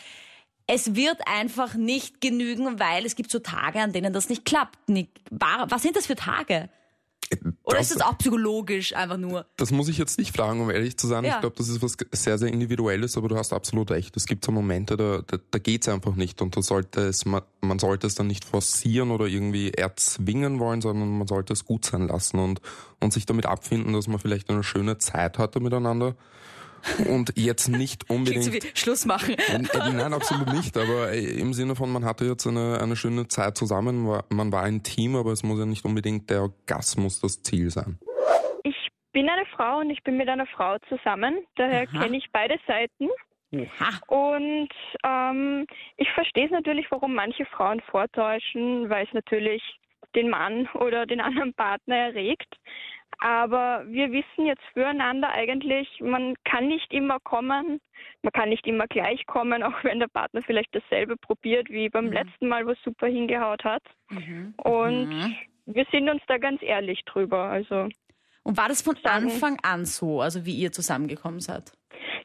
Es 0.67 0.95
wird 0.95 1.25
einfach 1.25 1.75
nicht 1.75 2.19
genügen, 2.19 2.79
weil 2.79 3.05
es 3.05 3.15
gibt 3.15 3.31
so 3.31 3.39
Tage, 3.39 3.79
an 3.79 3.93
denen 3.93 4.11
das 4.11 4.27
nicht 4.27 4.43
klappt. 4.43 4.77
Was 5.29 5.81
sind 5.83 5.95
das 5.95 6.07
für 6.07 6.15
Tage? 6.15 6.69
Oder 7.63 7.77
das, 7.77 7.91
ist 7.91 7.99
das 7.99 8.05
auch 8.05 8.17
psychologisch 8.17 8.95
einfach 8.95 9.17
nur? 9.17 9.45
Das 9.57 9.71
muss 9.71 9.87
ich 9.87 9.97
jetzt 9.97 10.17
nicht 10.17 10.35
fragen, 10.35 10.61
um 10.61 10.69
ehrlich 10.69 10.97
zu 10.97 11.07
sein. 11.07 11.23
Ja. 11.23 11.35
Ich 11.35 11.39
glaube, 11.41 11.55
das 11.57 11.67
ist 11.67 11.81
was 11.81 11.97
sehr, 12.11 12.37
sehr 12.37 12.49
Individuelles, 12.49 13.17
aber 13.17 13.27
du 13.27 13.37
hast 13.37 13.53
absolut 13.53 13.91
recht. 13.91 14.15
Es 14.15 14.25
gibt 14.25 14.45
so 14.45 14.51
Momente, 14.51 14.97
da, 14.97 15.21
da, 15.25 15.37
da 15.49 15.59
geht 15.59 15.81
es 15.81 15.89
einfach 15.89 16.15
nicht 16.15 16.41
und 16.41 16.55
da 16.55 16.61
sollte 16.61 17.01
es, 17.01 17.25
man, 17.25 17.41
man 17.61 17.79
sollte 17.79 18.07
es 18.07 18.15
dann 18.15 18.27
nicht 18.27 18.45
forcieren 18.45 19.11
oder 19.11 19.25
irgendwie 19.25 19.71
erzwingen 19.71 20.59
wollen, 20.59 20.81
sondern 20.81 21.17
man 21.17 21.27
sollte 21.27 21.53
es 21.53 21.65
gut 21.65 21.85
sein 21.85 22.07
lassen 22.07 22.39
und, 22.39 22.61
und 22.99 23.13
sich 23.13 23.25
damit 23.25 23.45
abfinden, 23.45 23.93
dass 23.93 24.07
man 24.07 24.19
vielleicht 24.19 24.49
eine 24.49 24.63
schöne 24.63 24.97
Zeit 24.97 25.37
hatte 25.37 25.59
miteinander 25.59 26.15
und 27.07 27.33
jetzt 27.35 27.67
nicht 27.67 28.09
unbedingt. 28.09 28.43
So 28.43 28.69
Schluss 28.73 29.05
machen. 29.05 29.35
Nein, 29.49 29.97
nein, 29.97 30.13
absolut 30.13 30.53
nicht. 30.53 30.77
Aber 30.77 31.11
im 31.11 31.53
Sinne 31.53 31.75
von, 31.75 31.91
man 31.91 32.05
hatte 32.05 32.25
jetzt 32.25 32.47
eine, 32.47 32.79
eine 32.81 32.95
schöne 32.95 33.27
Zeit 33.27 33.57
zusammen, 33.57 34.07
man 34.29 34.51
war 34.51 34.63
ein 34.63 34.83
Team, 34.83 35.15
aber 35.15 35.31
es 35.31 35.43
muss 35.43 35.59
ja 35.59 35.65
nicht 35.65 35.85
unbedingt 35.85 36.29
der 36.29 36.43
Orgasmus 36.43 37.21
das 37.21 37.41
Ziel 37.43 37.69
sein. 37.69 37.99
Ich 38.63 38.89
bin 39.11 39.29
eine 39.29 39.45
Frau 39.55 39.79
und 39.79 39.89
ich 39.89 40.03
bin 40.03 40.17
mit 40.17 40.27
einer 40.27 40.47
Frau 40.47 40.77
zusammen. 40.89 41.39
Daher 41.55 41.87
kenne 41.87 42.17
ich 42.17 42.27
beide 42.31 42.57
Seiten. 42.67 43.09
Aha. 43.53 43.99
Und 44.07 44.69
ähm, 45.03 45.65
ich 45.97 46.09
verstehe 46.11 46.45
es 46.45 46.51
natürlich, 46.51 46.87
warum 46.89 47.13
manche 47.13 47.45
Frauen 47.45 47.81
vortäuschen, 47.89 48.89
weil 48.89 49.05
es 49.05 49.13
natürlich 49.13 49.61
den 50.15 50.29
Mann 50.29 50.67
oder 50.73 51.05
den 51.05 51.21
anderen 51.21 51.53
Partner 51.53 51.95
erregt. 51.95 52.55
Aber 53.19 53.83
wir 53.87 54.11
wissen 54.11 54.45
jetzt 54.45 54.63
füreinander 54.73 55.31
eigentlich, 55.31 55.87
man 56.01 56.35
kann 56.43 56.67
nicht 56.67 56.91
immer 56.93 57.19
kommen, 57.19 57.79
man 58.21 58.33
kann 58.33 58.49
nicht 58.49 58.67
immer 58.67 58.87
gleich 58.87 59.25
kommen, 59.25 59.63
auch 59.63 59.83
wenn 59.83 59.99
der 59.99 60.07
Partner 60.07 60.41
vielleicht 60.41 60.75
dasselbe 60.75 61.17
probiert 61.17 61.69
wie 61.69 61.89
beim 61.89 62.05
mhm. 62.05 62.13
letzten 62.13 62.47
Mal, 62.47 62.65
wo 62.65 62.71
es 62.71 62.83
super 62.83 63.07
hingehaut 63.07 63.63
hat. 63.63 63.83
Mhm. 64.09 64.53
Und 64.57 65.09
mhm. 65.09 65.35
wir 65.65 65.85
sind 65.91 66.09
uns 66.09 66.21
da 66.27 66.37
ganz 66.37 66.61
ehrlich 66.61 67.03
drüber. 67.05 67.45
Also 67.45 67.89
und 68.43 68.57
war 68.57 68.67
das 68.67 68.83
von 68.83 68.95
sagen, 68.95 69.25
Anfang 69.25 69.57
an 69.63 69.85
so, 69.85 70.21
also 70.21 70.45
wie 70.45 70.53
ihr 70.53 70.71
zusammengekommen 70.71 71.39
seid? 71.39 71.71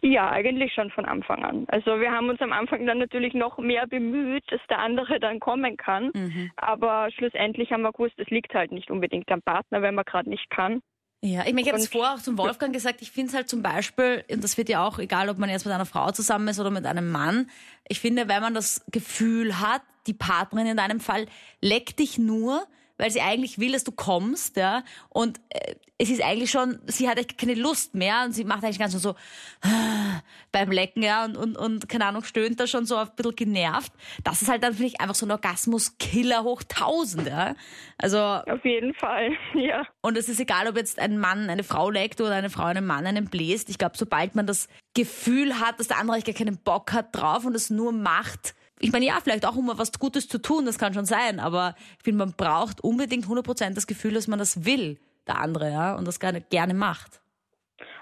Ja, 0.02 0.31
eigentlich 0.31 0.72
schon 0.72 0.90
von 0.90 1.05
Anfang 1.05 1.44
an. 1.44 1.67
Also 1.69 2.00
wir 2.00 2.11
haben 2.11 2.28
uns 2.28 2.40
am 2.40 2.52
Anfang 2.52 2.87
dann 2.87 2.99
natürlich 2.99 3.34
noch 3.34 3.58
mehr 3.58 3.87
bemüht, 3.87 4.44
dass 4.50 4.61
der 4.69 4.78
andere 4.78 5.20
dann 5.20 5.40
kommen 5.40 5.76
kann. 5.76 6.11
Mhm. 6.14 6.50
Aber 6.56 7.08
schlussendlich 7.11 7.70
haben 7.72 7.82
wir 7.82 7.93
gewusst, 7.93 8.14
es 8.19 8.28
liegt 8.28 8.55
halt 8.55 8.72
nicht 8.72 8.90
unbedingt 8.90 9.31
am 9.31 9.43
Partner, 9.43 9.82
wenn 9.82 9.94
man 9.94 10.05
gerade 10.05 10.31
nicht 10.31 10.49
kann. 10.50 10.81
Ja, 11.22 11.40
ich 11.40 11.52
meine, 11.52 11.62
ich 11.62 11.69
habe 11.69 11.78
es 11.78 11.88
vorher 11.88 12.14
auch 12.14 12.19
zum 12.19 12.38
Wolfgang 12.38 12.72
gesagt, 12.72 13.02
ich 13.02 13.11
finde 13.11 13.28
es 13.28 13.34
halt 13.34 13.49
zum 13.49 13.62
Beispiel, 13.62 14.25
und 14.32 14.43
das 14.43 14.56
wird 14.56 14.70
ja 14.70 14.87
auch, 14.87 14.99
egal 14.99 15.28
ob 15.28 15.37
man 15.37 15.50
jetzt 15.50 15.67
mit 15.67 15.75
einer 15.75 15.84
Frau 15.84 16.11
zusammen 16.12 16.49
ist 16.49 16.58
oder 16.58 16.70
mit 16.70 16.87
einem 16.87 17.11
Mann, 17.11 17.50
ich 17.88 18.00
finde, 18.00 18.26
wenn 18.28 18.40
man 18.40 18.55
das 18.55 18.87
Gefühl 18.90 19.61
hat, 19.61 19.82
die 20.06 20.14
Partnerin 20.14 20.67
in 20.67 20.76
deinem 20.78 20.99
Fall 20.99 21.26
leckt 21.61 21.99
dich 21.99 22.17
nur, 22.17 22.64
weil 23.00 23.11
sie 23.11 23.23
eigentlich 23.23 23.58
will, 23.58 23.73
dass 23.73 23.85
du 23.85 23.93
kommst, 23.93 24.56
ja. 24.56 24.85
Und 25.08 25.41
äh, 25.49 25.75
es 25.97 26.11
ist 26.11 26.23
eigentlich 26.23 26.50
schon, 26.50 26.79
sie 26.87 27.08
hat 27.08 27.19
echt 27.19 27.38
keine 27.38 27.55
Lust 27.55 27.94
mehr 27.94 28.23
und 28.25 28.32
sie 28.32 28.44
macht 28.44 28.62
eigentlich 28.62 28.79
ganz 28.79 28.93
so 28.93 29.14
beim 30.52 30.70
Lecken, 30.70 31.02
ja, 31.02 31.25
und, 31.25 31.37
und, 31.37 31.56
und 31.56 31.88
keine 31.88 32.06
Ahnung, 32.06 32.25
stöhnt 32.25 32.61
da 32.61 32.67
schon 32.67 32.87
so 32.87 32.97
ein 32.97 33.08
bisschen 33.17 33.37
genervt. 33.37 33.93
Das 34.23 34.43
ist 34.43 34.49
halt 34.49 34.62
dann, 34.62 34.75
finde 34.75 34.88
ich, 34.88 35.00
einfach 35.00 35.14
so 35.14 35.26
ein 35.26 35.31
Orgasmus-Killer 35.31 36.43
hoch 36.43 36.62
tausend, 36.69 37.26
ja. 37.26 37.55
Also. 37.99 38.19
Auf 38.19 38.64
jeden 38.64 38.94
Fall, 38.94 39.31
ja. 39.55 39.87
Und 40.03 40.17
es 40.17 40.29
ist 40.29 40.41
egal, 40.41 40.69
ob 40.69 40.76
jetzt 40.76 40.99
ein 40.99 41.19
Mann 41.19 41.49
eine 41.49 41.64
Frau 41.64 41.91
leckt 41.91 42.20
oder 42.20 42.35
eine 42.35 42.50
Frau 42.50 42.64
einen 42.64 42.87
Mann 42.87 43.06
einen 43.06 43.26
bläst. 43.26 43.70
Ich 43.70 43.79
glaube, 43.79 43.96
sobald 43.96 44.35
man 44.35 44.46
das 44.46 44.69
Gefühl 44.94 45.58
hat, 45.58 45.81
dass 45.81 45.88
der 45.88 45.99
andere 45.99 46.20
gar 46.20 46.35
keinen 46.35 46.58
Bock 46.58 46.93
hat 46.93 47.17
drauf 47.17 47.44
und 47.46 47.55
es 47.55 47.70
nur 47.70 47.93
macht, 47.93 48.55
ich 48.81 48.93
meine, 48.93 49.05
ja, 49.05 49.19
vielleicht 49.23 49.44
auch, 49.44 49.56
um 49.56 49.67
mal 49.67 49.79
was 49.79 49.93
Gutes 49.93 50.27
zu 50.27 50.38
tun, 50.38 50.65
das 50.65 50.79
kann 50.79 50.94
schon 50.94 51.05
sein, 51.05 51.38
aber 51.38 51.75
ich 51.99 52.05
finde, 52.05 52.25
man 52.25 52.32
braucht 52.32 52.81
unbedingt 52.81 53.27
100% 53.27 53.75
das 53.75 53.87
Gefühl, 53.87 54.15
dass 54.15 54.27
man 54.27 54.38
das 54.38 54.65
will, 54.65 54.99
der 55.27 55.38
andere, 55.38 55.71
ja, 55.71 55.97
und 55.97 56.09
das 56.09 56.19
gerne, 56.19 56.41
gerne 56.41 56.75
macht. 56.75 57.21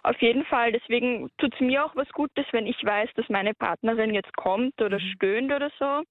Auf 0.08 0.22
jeden 0.22 0.46
Fall. 0.46 0.72
Deswegen 0.72 1.30
tut 1.36 1.52
es 1.52 1.60
mir 1.60 1.84
auch 1.84 1.94
was 1.94 2.08
Gutes, 2.12 2.46
wenn 2.52 2.66
ich 2.66 2.82
weiß, 2.82 3.10
dass 3.14 3.28
meine 3.28 3.52
Partnerin 3.52 4.14
jetzt 4.14 4.34
kommt 4.38 4.80
oder 4.80 4.98
mhm. 4.98 5.12
stöhnt 5.12 5.52
oder 5.52 5.70
so. 5.78 6.02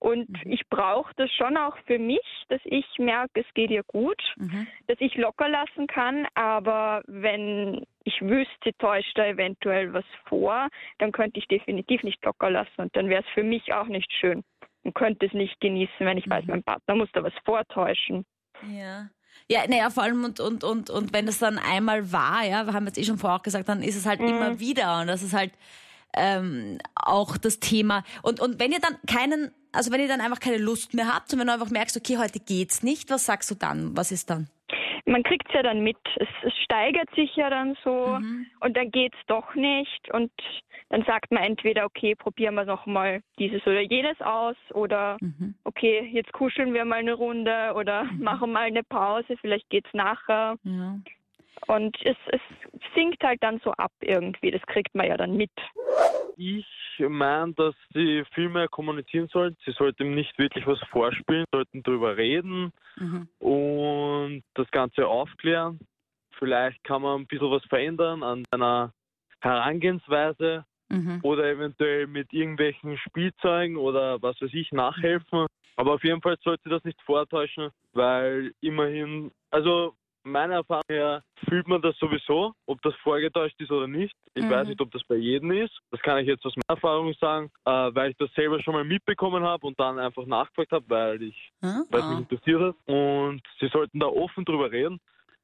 Und 0.00 0.28
mhm. 0.28 0.50
ich 0.50 0.68
brauche 0.68 1.12
das 1.14 1.30
schon 1.30 1.56
auch 1.56 1.76
für 1.86 2.00
mich, 2.00 2.26
dass 2.48 2.60
ich 2.64 2.84
merke, 2.98 3.42
es 3.42 3.54
geht 3.54 3.70
ihr 3.70 3.84
gut, 3.84 4.20
mhm. 4.38 4.66
dass 4.88 5.00
ich 5.00 5.14
locker 5.14 5.48
lassen 5.48 5.86
kann. 5.86 6.26
Aber 6.34 7.02
wenn 7.06 7.86
ich 8.02 8.20
wüsste, 8.22 8.52
sie 8.64 8.72
täuscht 8.72 9.16
da 9.16 9.24
eventuell 9.24 9.92
was 9.92 10.04
vor, 10.26 10.66
dann 10.98 11.12
könnte 11.12 11.38
ich 11.38 11.46
definitiv 11.46 12.02
nicht 12.02 12.24
locker 12.24 12.50
lassen. 12.50 12.78
Und 12.78 12.96
dann 12.96 13.08
wäre 13.08 13.22
es 13.22 13.34
für 13.34 13.44
mich 13.44 13.72
auch 13.72 13.86
nicht 13.86 14.12
schön 14.14 14.42
und 14.82 14.96
könnte 14.96 15.26
es 15.26 15.32
nicht 15.32 15.60
genießen, 15.60 15.94
wenn 16.00 16.18
ich 16.18 16.28
weiß, 16.28 16.44
mhm. 16.46 16.50
mein 16.50 16.64
Partner 16.64 16.96
muss 16.96 17.12
da 17.12 17.22
was 17.22 17.34
vortäuschen. 17.44 18.24
Ja. 18.68 19.06
Ja, 19.48 19.66
naja, 19.68 19.90
vor 19.90 20.02
allem 20.02 20.24
und, 20.24 20.40
und, 20.40 20.64
und, 20.64 20.88
und 20.90 21.12
wenn 21.12 21.28
es 21.28 21.38
dann 21.38 21.58
einmal 21.58 22.12
war, 22.12 22.44
ja, 22.44 22.64
wir 22.64 22.72
haben 22.72 22.86
jetzt 22.86 22.98
eh 22.98 23.04
schon 23.04 23.18
vorher 23.18 23.38
auch 23.38 23.42
gesagt, 23.42 23.68
dann 23.68 23.82
ist 23.82 23.96
es 23.96 24.06
halt 24.06 24.20
mhm. 24.20 24.28
immer 24.28 24.58
wieder 24.58 25.00
und 25.00 25.06
das 25.06 25.22
ist 25.22 25.34
halt 25.34 25.52
ähm, 26.14 26.78
auch 26.94 27.36
das 27.36 27.60
Thema. 27.60 28.04
Und, 28.22 28.40
und 28.40 28.58
wenn 28.58 28.72
ihr 28.72 28.80
dann 28.80 28.96
keinen, 29.06 29.50
also 29.72 29.90
wenn 29.90 30.00
ihr 30.00 30.08
dann 30.08 30.22
einfach 30.22 30.40
keine 30.40 30.56
Lust 30.56 30.94
mehr 30.94 31.12
habt 31.12 31.32
und 31.32 31.40
wenn 31.40 31.46
du 31.46 31.52
einfach 31.52 31.70
merkst, 31.70 31.96
okay, 31.96 32.16
heute 32.16 32.40
geht's 32.40 32.82
nicht, 32.82 33.10
was 33.10 33.26
sagst 33.26 33.50
du 33.50 33.54
dann? 33.54 33.94
Was 33.96 34.12
ist 34.12 34.30
dann? 34.30 34.48
Man 35.06 35.22
kriegt 35.22 35.48
es 35.48 35.54
ja 35.54 35.62
dann 35.62 35.82
mit. 35.82 35.98
Es, 36.16 36.28
es, 36.42 36.52
steigert 36.64 37.14
sich 37.14 37.34
ja 37.36 37.50
dann 37.50 37.76
so 37.84 38.18
mhm. 38.18 38.46
und 38.60 38.76
dann 38.76 38.90
geht 38.90 39.14
es 39.14 39.26
doch 39.26 39.54
nicht 39.54 40.10
und 40.12 40.30
dann 40.88 41.04
sagt 41.04 41.30
man 41.30 41.42
entweder, 41.42 41.84
okay, 41.84 42.14
probieren 42.14 42.54
wir 42.54 42.64
nochmal 42.64 43.20
dieses 43.38 43.66
oder 43.66 43.80
jenes 43.80 44.20
aus 44.20 44.56
oder 44.72 45.16
mhm. 45.20 45.54
okay, 45.64 46.08
jetzt 46.12 46.32
kuscheln 46.32 46.72
wir 46.74 46.84
mal 46.84 47.00
eine 47.00 47.14
Runde 47.14 47.72
oder 47.74 48.04
mhm. 48.04 48.22
machen 48.22 48.52
mal 48.52 48.64
eine 48.64 48.82
Pause, 48.82 49.36
vielleicht 49.40 49.68
geht 49.70 49.86
es 49.86 49.94
nachher. 49.94 50.56
Ja. 50.62 50.98
Und 51.66 51.96
es, 52.04 52.16
es 52.28 52.40
sinkt 52.94 53.22
halt 53.22 53.42
dann 53.42 53.60
so 53.64 53.72
ab 53.72 53.92
irgendwie, 54.00 54.50
das 54.50 54.62
kriegt 54.62 54.94
man 54.94 55.06
ja 55.06 55.16
dann 55.16 55.36
mit. 55.36 55.52
Ich 56.36 56.66
meine, 56.98 57.52
dass 57.54 57.74
sie 57.92 58.24
viel 58.34 58.48
mehr 58.48 58.68
kommunizieren 58.68 59.28
sollten. 59.28 59.56
Sie 59.64 59.72
sollten 59.72 60.14
nicht 60.14 60.36
wirklich 60.38 60.66
was 60.66 60.80
vorspielen, 60.90 61.44
sollten 61.52 61.82
darüber 61.82 62.16
reden 62.16 62.72
mhm. 62.96 63.28
und 63.38 63.63
das 64.54 64.70
Ganze 64.70 65.06
aufklären. 65.06 65.78
Vielleicht 66.38 66.82
kann 66.84 67.02
man 67.02 67.20
ein 67.20 67.26
bisschen 67.26 67.50
was 67.50 67.64
verändern 67.64 68.22
an 68.22 68.44
einer 68.50 68.92
Herangehensweise 69.40 70.64
mhm. 70.88 71.20
oder 71.22 71.44
eventuell 71.50 72.06
mit 72.06 72.32
irgendwelchen 72.32 72.98
Spielzeugen 72.98 73.76
oder 73.76 74.20
was 74.22 74.40
weiß 74.40 74.52
ich 74.52 74.72
nachhelfen. 74.72 75.46
Aber 75.76 75.94
auf 75.94 76.04
jeden 76.04 76.22
Fall 76.22 76.36
sollte 76.42 76.68
das 76.68 76.84
nicht 76.84 77.00
vortäuschen, 77.02 77.70
weil 77.92 78.52
immerhin, 78.60 79.32
also 79.50 79.94
meiner 80.24 80.56
Erfahrung 80.56 80.82
her 80.88 81.22
fühlt 81.48 81.68
man 81.68 81.82
das 81.82 81.96
sowieso, 81.98 82.52
ob 82.66 82.80
das 82.82 82.94
vorgetäuscht 83.02 83.60
ist 83.60 83.70
oder 83.70 83.86
nicht. 83.86 84.14
Ich 84.34 84.44
mhm. 84.44 84.50
weiß 84.50 84.68
nicht, 84.68 84.80
ob 84.80 84.90
das 84.90 85.02
bei 85.04 85.16
jedem 85.16 85.52
ist. 85.52 85.72
Das 85.90 86.00
kann 86.00 86.18
ich 86.18 86.26
jetzt 86.26 86.44
aus 86.44 86.54
meiner 86.56 86.76
Erfahrung 86.76 87.14
sagen, 87.20 87.50
äh, 87.64 87.70
weil 87.70 88.10
ich 88.10 88.16
das 88.16 88.30
selber 88.34 88.62
schon 88.62 88.74
mal 88.74 88.84
mitbekommen 88.84 89.44
habe 89.44 89.66
und 89.66 89.78
dann 89.78 89.98
einfach 89.98 90.26
nachgefragt 90.26 90.72
habe, 90.72 90.84
weil 90.88 91.22
ich, 91.22 91.52
weil 91.60 92.00
es 92.00 92.06
mich 92.06 92.18
interessiert 92.18 92.60
hat. 92.60 92.76
Und 92.86 93.42
sie 93.60 93.68
sollten 93.68 94.00
da 94.00 94.06
offen 94.06 94.44
drüber 94.44 94.70
reden. 94.70 95.00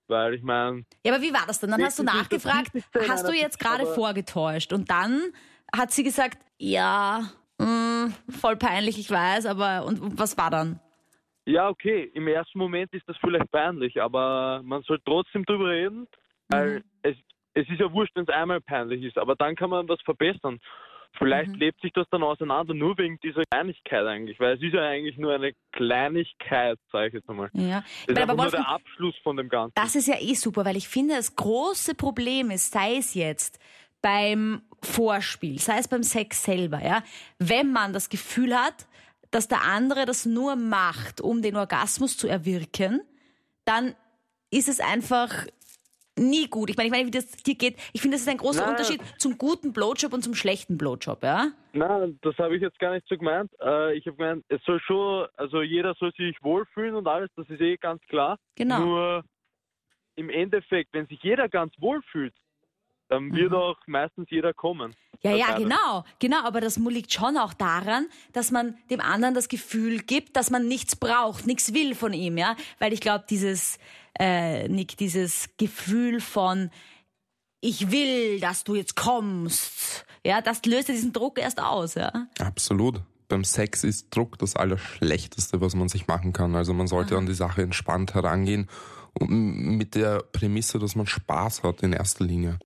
Weil 0.08 0.34
ich 0.34 0.42
meine. 0.42 0.84
Ja, 1.06 1.14
aber 1.14 1.22
wie 1.22 1.32
war 1.32 1.46
das 1.46 1.60
denn? 1.60 1.70
Dann 1.70 1.84
hast 1.84 2.00
du 2.00 2.02
nachgefragt, 2.02 2.72
hast 3.08 3.28
du 3.28 3.32
jetzt 3.32 3.60
gerade 3.60 3.86
vorgetäuscht? 3.86 4.72
Und 4.72 4.90
dann 4.90 5.22
hat 5.72 5.92
sie 5.92 6.02
gesagt, 6.02 6.38
ja, 6.58 7.30
mh, 7.58 7.66
mm, 7.66 8.14
voll 8.28 8.56
peinlich, 8.56 8.98
ich 8.98 9.08
weiß, 9.08 9.46
aber 9.46 9.84
und 9.86 10.18
was 10.18 10.36
war 10.36 10.50
dann? 10.50 10.80
Ja, 11.46 11.68
okay, 11.68 12.10
im 12.14 12.28
ersten 12.28 12.58
Moment 12.58 12.92
ist 12.92 13.08
das 13.08 13.16
vielleicht 13.18 13.50
peinlich, 13.50 14.00
aber 14.00 14.60
man 14.62 14.82
soll 14.82 15.00
trotzdem 15.04 15.44
drüber 15.44 15.70
reden, 15.70 16.06
weil 16.48 16.76
mhm. 16.76 16.84
es, 17.02 17.16
es 17.54 17.68
ist 17.68 17.80
ja 17.80 17.92
wurscht, 17.92 18.14
wenn 18.14 18.24
es 18.24 18.28
einmal 18.28 18.60
peinlich 18.60 19.02
ist, 19.02 19.18
aber 19.18 19.36
dann 19.36 19.56
kann 19.56 19.70
man 19.70 19.88
was 19.88 20.00
verbessern. 20.02 20.60
Vielleicht 21.18 21.50
mhm. 21.50 21.56
lebt 21.56 21.80
sich 21.80 21.92
das 21.92 22.06
dann 22.10 22.22
auseinander, 22.22 22.72
nur 22.72 22.96
wegen 22.98 23.18
dieser 23.20 23.42
Kleinigkeit 23.50 24.06
eigentlich, 24.06 24.38
weil 24.38 24.56
es 24.56 24.62
ist 24.62 24.74
ja 24.74 24.82
eigentlich 24.82 25.16
nur 25.18 25.34
eine 25.34 25.52
Kleinigkeit, 25.72 26.78
sage 26.92 27.08
ich 27.08 27.14
jetzt 27.14 27.28
einmal. 27.28 27.50
Ja. 27.52 27.82
Das 28.06 28.16
ist 28.16 28.22
aber 28.22 28.42
nur 28.42 28.50
der 28.50 28.68
Abschluss 28.68 29.16
von 29.22 29.36
dem 29.36 29.48
Ganzen. 29.48 29.72
Das 29.74 29.96
ist 29.96 30.06
ja 30.06 30.20
eh 30.20 30.34
super, 30.34 30.64
weil 30.64 30.76
ich 30.76 30.88
finde, 30.88 31.16
das 31.16 31.34
große 31.34 31.94
Problem 31.96 32.50
ist, 32.50 32.72
sei 32.72 32.96
es 32.96 33.14
jetzt 33.14 33.60
beim 34.02 34.62
Vorspiel, 34.82 35.58
sei 35.58 35.78
es 35.78 35.88
beim 35.88 36.02
Sex 36.02 36.44
selber, 36.44 36.80
ja, 36.82 37.02
wenn 37.38 37.72
man 37.72 37.92
das 37.92 38.08
Gefühl 38.08 38.54
hat, 38.54 38.86
dass 39.30 39.48
der 39.48 39.62
andere 39.62 40.06
das 40.06 40.26
nur 40.26 40.56
macht, 40.56 41.20
um 41.20 41.42
den 41.42 41.56
Orgasmus 41.56 42.16
zu 42.16 42.26
erwirken, 42.26 43.00
dann 43.64 43.94
ist 44.50 44.68
es 44.68 44.80
einfach 44.80 45.46
nie 46.20 46.48
gut. 46.48 46.70
Ich 46.70 46.76
meine, 46.76 46.88
ich 46.88 46.92
meine, 46.92 47.06
wie 47.06 47.10
das 47.10 47.30
dir 47.30 47.54
geht, 47.54 47.76
ich 47.92 48.00
finde, 48.00 48.16
das 48.16 48.22
ist 48.22 48.28
ein 48.28 48.36
großer 48.36 48.62
Nein. 48.62 48.70
Unterschied 48.70 49.00
zum 49.18 49.38
guten 49.38 49.72
Blowjob 49.72 50.12
und 50.12 50.22
zum 50.22 50.34
schlechten 50.34 50.76
Blowjob, 50.76 51.22
ja? 51.22 51.52
Nein, 51.72 52.18
das 52.22 52.36
habe 52.38 52.56
ich 52.56 52.62
jetzt 52.62 52.78
gar 52.78 52.92
nicht 52.92 53.06
so 53.08 53.16
gemeint. 53.16 53.50
Äh, 53.60 53.94
ich 53.94 54.06
habe 54.06 54.16
gemeint, 54.16 54.44
es 54.48 54.62
soll 54.64 54.80
schon, 54.80 55.26
also 55.36 55.62
jeder 55.62 55.94
soll 55.94 56.12
sich 56.12 56.36
wohlfühlen 56.42 56.94
und 56.94 57.06
alles, 57.06 57.30
das 57.36 57.48
ist 57.48 57.60
eh 57.60 57.76
ganz 57.76 58.02
klar. 58.06 58.38
Genau. 58.56 58.80
Nur 58.80 59.24
im 60.16 60.30
Endeffekt, 60.30 60.92
wenn 60.92 61.06
sich 61.06 61.22
jeder 61.22 61.48
ganz 61.48 61.72
wohlfühlt, 61.78 62.34
dann 63.08 63.34
wird 63.34 63.50
mhm. 63.50 63.56
auch 63.56 63.78
meistens 63.86 64.28
jeder 64.30 64.52
kommen. 64.52 64.94
Ja, 65.22 65.34
ja, 65.34 65.58
genau, 65.58 66.04
genau. 66.18 66.42
Aber 66.44 66.60
das 66.60 66.76
liegt 66.76 67.12
schon 67.12 67.36
auch 67.36 67.52
daran, 67.52 68.06
dass 68.32 68.50
man 68.50 68.76
dem 68.90 69.00
anderen 69.00 69.34
das 69.34 69.48
Gefühl 69.48 69.98
gibt, 69.98 70.36
dass 70.36 70.50
man 70.50 70.66
nichts 70.66 70.96
braucht, 70.96 71.46
nichts 71.46 71.74
will 71.74 71.94
von 71.94 72.12
ihm, 72.12 72.38
ja. 72.38 72.56
Weil 72.78 72.92
ich 72.92 73.00
glaube, 73.00 73.24
dieses, 73.28 73.78
äh, 74.18 74.66
Nick, 74.68 74.96
dieses 74.96 75.50
Gefühl 75.58 76.20
von, 76.20 76.70
ich 77.60 77.90
will, 77.90 78.40
dass 78.40 78.64
du 78.64 78.74
jetzt 78.74 78.96
kommst, 78.96 80.06
ja, 80.24 80.40
das 80.40 80.64
löst 80.64 80.88
ja 80.88 80.94
diesen 80.94 81.12
Druck 81.12 81.38
erst 81.38 81.60
aus, 81.60 81.94
ja. 81.94 82.26
Absolut. 82.38 83.02
Beim 83.28 83.44
Sex 83.44 83.84
ist 83.84 84.14
Druck 84.16 84.38
das 84.38 84.56
Allerschlechteste, 84.56 85.60
was 85.60 85.74
man 85.74 85.88
sich 85.88 86.06
machen 86.08 86.32
kann. 86.32 86.56
Also 86.56 86.72
man 86.72 86.88
sollte 86.88 87.14
Aha. 87.14 87.20
an 87.20 87.26
die 87.26 87.34
Sache 87.34 87.62
entspannt 87.62 88.14
herangehen 88.14 88.68
und 89.12 89.30
mit 89.30 89.94
der 89.94 90.22
Prämisse, 90.32 90.78
dass 90.78 90.96
man 90.96 91.06
Spaß 91.06 91.62
hat 91.62 91.82
in 91.82 91.92
erster 91.92 92.24
Linie. 92.24 92.58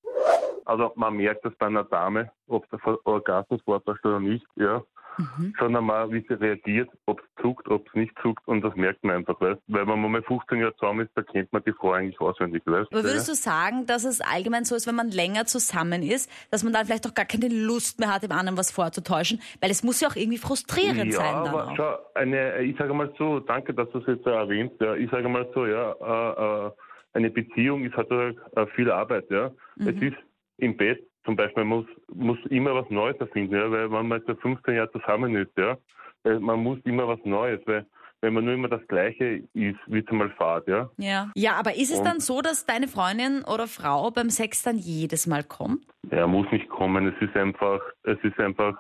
Also 0.64 0.92
man 0.97 1.16
merkt 1.16 1.44
das 1.44 1.54
bei 1.56 1.66
einer 1.66 1.85
Dame, 1.85 2.30
ob 2.49 2.68
der 2.71 2.80
Orgasmus 3.06 3.61
vortäuscht 3.62 4.04
oder 4.04 4.21
nicht, 4.21 4.47
ja. 4.56 4.83
Mhm. 5.16 5.54
Sondern 5.59 5.85
mal, 5.85 6.11
wie 6.11 6.25
sie 6.26 6.35
reagiert, 6.35 6.88
ob 7.06 7.21
es 7.21 7.42
zuckt, 7.42 7.68
ob 7.68 7.87
es 7.87 7.94
nicht 7.94 8.12
zuckt 8.21 8.47
und 8.49 8.62
das 8.62 8.75
merkt 8.75 9.04
man 9.04 9.16
einfach, 9.16 9.40
weißt? 9.40 9.61
Weil 9.68 9.87
wenn 9.87 10.00
man 10.00 10.11
mal 10.11 10.23
15 10.23 10.59
Jahre 10.59 10.75
zusammen 10.76 11.06
ist, 11.06 11.12
da 11.14 11.23
kennt 11.23 11.52
man 11.52 11.62
die 11.64 11.73
Frau 11.73 11.92
eigentlich 11.92 12.21
auswendig, 12.21 12.62
weißt? 12.66 12.92
Aber 12.92 13.04
würdest 13.04 13.28
du 13.28 13.35
sagen, 13.35 13.87
dass 13.87 14.04
es 14.04 14.21
allgemein 14.21 14.64
so 14.64 14.75
ist, 14.75 14.87
wenn 14.87 14.94
man 14.94 15.11
länger 15.11 15.47
zusammen 15.47 16.02
ist, 16.02 16.30
dass 16.50 16.64
man 16.64 16.73
dann 16.73 16.87
vielleicht 16.87 17.06
auch 17.06 17.14
gar 17.14 17.26
keine 17.26 17.49
Lust 17.49 18.00
mehr 18.00 18.12
hat, 18.12 18.23
dem 18.23 18.33
anderen 18.33 18.59
was 18.59 18.73
vorzutäuschen? 18.73 19.40
Weil 19.61 19.71
es 19.71 19.85
muss 19.85 20.00
ja 20.00 20.09
auch 20.09 20.16
irgendwie 20.16 20.38
frustrierend 20.38 21.12
ja, 21.12 21.18
sein 21.21 21.35
dann 21.44 21.49
aber 21.49 21.68
auch. 21.68 21.76
Schau, 21.76 21.97
eine, 22.14 22.62
ich 22.62 22.76
sage 22.76 22.92
mal 22.92 23.12
so, 23.16 23.38
danke, 23.40 23.73
dass 23.73 23.88
du 23.90 23.99
es 23.99 24.06
jetzt 24.06 24.26
erwähnt, 24.26 24.73
ja. 24.80 24.94
Ich 24.97 25.11
sage 25.11 25.28
mal 25.28 25.49
so, 25.54 25.66
ja, 25.66 25.92
äh, 25.92 26.66
äh, 26.66 26.71
eine 27.12 27.30
Beziehung 27.30 27.85
ist 27.85 27.97
halt 27.97 28.11
äh, 28.11 28.66
viel 28.75 28.90
Arbeit, 28.90 29.30
ja. 29.30 29.50
Mhm. 29.76 29.88
Es 29.88 30.02
ist 30.02 30.16
im 30.58 30.76
Bett 30.76 31.06
zum 31.25 31.37
Beispiel, 31.37 31.64
man 31.64 31.78
muss, 31.78 31.87
muss 32.12 32.38
immer 32.50 32.75
was 32.75 32.88
Neues 32.90 33.16
erfinden, 33.18 33.54
ja, 33.54 33.70
weil 33.70 33.90
wenn 33.90 34.08
man 34.08 34.23
jetzt 34.26 34.40
15 34.40 34.75
Jahre 34.75 34.92
zusammen 34.92 35.34
ist, 35.37 35.56
ja, 35.56 35.76
äh, 36.25 36.38
man 36.38 36.62
muss 36.62 36.78
immer 36.84 37.08
was 37.08 37.20
Neues, 37.25 37.61
weil 37.66 37.87
wenn 38.20 38.34
man 38.34 38.44
nur 38.44 38.54
immer 38.54 38.68
das 38.68 38.87
Gleiche 38.88 39.42
ist, 39.52 39.78
wie 39.87 40.04
zum 40.06 40.18
Beispiel 40.18 40.37
Fahrt, 40.37 40.66
ja. 40.66 40.90
Ja, 40.96 41.30
ja 41.34 41.52
aber 41.54 41.76
ist 41.76 41.92
es 41.92 41.99
Und 41.99 42.06
dann 42.06 42.20
so, 42.20 42.40
dass 42.40 42.64
deine 42.64 42.88
Freundin 42.88 43.42
oder 43.44 43.66
Frau 43.66 44.11
beim 44.11 44.30
Sex 44.30 44.62
dann 44.62 44.76
jedes 44.76 45.26
Mal 45.26 45.44
kommt? 45.44 45.87
Ja, 46.11 46.26
muss 46.26 46.50
nicht 46.50 46.68
kommen. 46.68 47.06
Es 47.06 47.23
ist 47.26 47.37
einfach, 47.37 47.80
es 48.04 48.18
ist 48.23 48.38
einfach 48.38 48.78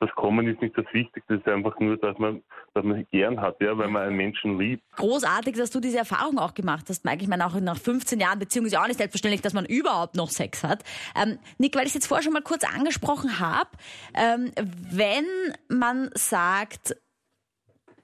das 0.00 0.10
Kommen 0.14 0.46
ist 0.46 0.60
nicht 0.60 0.76
das 0.76 0.84
Wichtigste, 0.92 1.34
es 1.34 1.40
ist 1.40 1.48
einfach 1.48 1.78
nur, 1.80 1.96
dass 1.96 2.18
man, 2.18 2.42
dass 2.74 2.84
man 2.84 3.06
gern 3.10 3.40
hat, 3.40 3.60
ja, 3.60 3.76
weil 3.78 3.88
man 3.88 4.02
einen 4.02 4.16
Menschen 4.16 4.58
liebt. 4.58 4.82
Großartig, 4.96 5.56
dass 5.56 5.70
du 5.70 5.80
diese 5.80 5.98
Erfahrung 5.98 6.38
auch 6.38 6.54
gemacht 6.54 6.86
hast, 6.88 7.04
Mike. 7.04 7.22
Ich 7.22 7.28
meine, 7.28 7.46
auch 7.46 7.54
nach 7.54 7.78
15 7.78 8.20
Jahren 8.20 8.38
Beziehung 8.38 8.66
ist 8.66 8.72
ja 8.72 8.82
auch 8.82 8.86
nicht 8.86 8.98
selbstverständlich, 8.98 9.40
dass 9.40 9.54
man 9.54 9.64
überhaupt 9.64 10.14
noch 10.14 10.28
Sex 10.28 10.64
hat. 10.64 10.84
Ähm, 11.14 11.38
Nick, 11.58 11.74
weil 11.76 11.82
ich 11.82 11.88
es 11.88 11.94
jetzt 11.94 12.06
vorher 12.08 12.22
schon 12.22 12.34
mal 12.34 12.42
kurz 12.42 12.64
angesprochen 12.64 13.40
habe, 13.40 13.70
ähm, 14.14 14.50
wenn 14.90 15.24
man 15.68 16.10
sagt, 16.14 16.96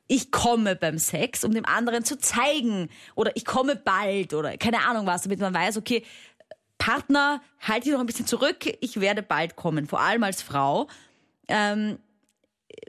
ich 0.08 0.30
komme 0.30 0.76
beim 0.76 0.98
Sex, 0.98 1.44
um 1.44 1.52
dem 1.52 1.66
anderen 1.66 2.04
zu 2.04 2.18
zeigen, 2.18 2.88
oder 3.14 3.32
ich 3.34 3.44
komme 3.44 3.76
bald, 3.76 4.34
oder 4.34 4.56
keine 4.56 4.86
Ahnung 4.86 5.06
was, 5.06 5.22
damit 5.22 5.40
man 5.40 5.54
weiß, 5.54 5.76
okay, 5.76 6.04
Partner, 6.78 7.40
halte 7.60 7.84
dich 7.84 7.92
noch 7.92 8.00
ein 8.00 8.06
bisschen 8.06 8.26
zurück, 8.26 8.66
ich 8.80 9.00
werde 9.00 9.22
bald 9.22 9.56
kommen, 9.56 9.86
vor 9.86 10.00
allem 10.00 10.22
als 10.24 10.42
Frau. 10.42 10.88
Ähm, 11.48 11.98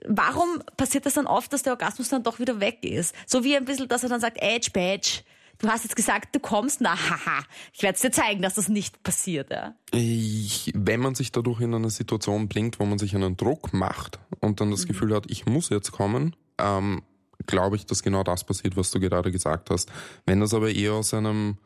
warum 0.08 0.62
passiert 0.78 1.06
das 1.06 1.16
dann 1.16 1.28
oft, 1.28 1.52
dass 1.54 1.64
der 1.64 1.74
Orgasmus 1.74 2.10
dann 2.10 2.24
doch 2.24 2.40
wieder 2.40 2.60
weg 2.60 2.84
ist? 2.84 3.16
So 3.26 3.44
wie 3.44 3.56
ein 3.56 3.66
bisschen, 3.66 3.88
dass 3.88 4.04
er 4.04 4.10
dann 4.10 4.22
sagt, 4.22 4.38
Edge, 4.42 4.72
Badge, 4.74 5.24
du 5.60 5.68
hast 5.68 5.84
jetzt 5.84 5.96
gesagt, 5.96 6.36
du 6.36 6.40
kommst, 6.40 6.82
na 6.82 6.96
haha, 6.96 7.44
ich 7.74 7.84
werde 7.84 7.96
es 7.96 8.02
dir 8.02 8.12
zeigen, 8.12 8.42
dass 8.42 8.56
das 8.56 8.70
nicht 8.70 9.04
passiert. 9.04 9.52
Ja? 9.52 9.76
Ich, 9.92 10.72
wenn 10.76 11.00
man 11.00 11.16
sich 11.16 11.32
dadurch 11.32 11.62
in 11.62 11.74
eine 11.74 11.90
Situation 11.90 12.48
bringt, 12.48 12.80
wo 12.80 12.86
man 12.86 13.00
sich 13.00 13.16
einen 13.16 13.38
Druck 13.38 13.74
macht 13.74 14.20
und 14.40 14.62
dann 14.62 14.72
das 14.72 14.84
mhm. 14.84 14.88
Gefühl 14.90 15.16
hat, 15.16 15.26
ich 15.30 15.46
muss 15.46 15.70
jetzt 15.70 15.92
kommen, 15.92 16.36
ähm, 16.58 17.04
glaube 17.46 17.76
ich, 17.76 17.86
dass 17.86 18.04
genau 18.04 18.24
das 18.24 18.44
passiert, 18.44 18.78
was 18.78 18.92
du 18.92 19.00
gerade 19.00 19.32
gesagt 19.32 19.70
hast. 19.70 19.92
Wenn 20.26 20.40
das 20.40 20.54
aber 20.54 20.72
eher 20.72 20.94
aus 20.94 21.14
einem 21.14 21.58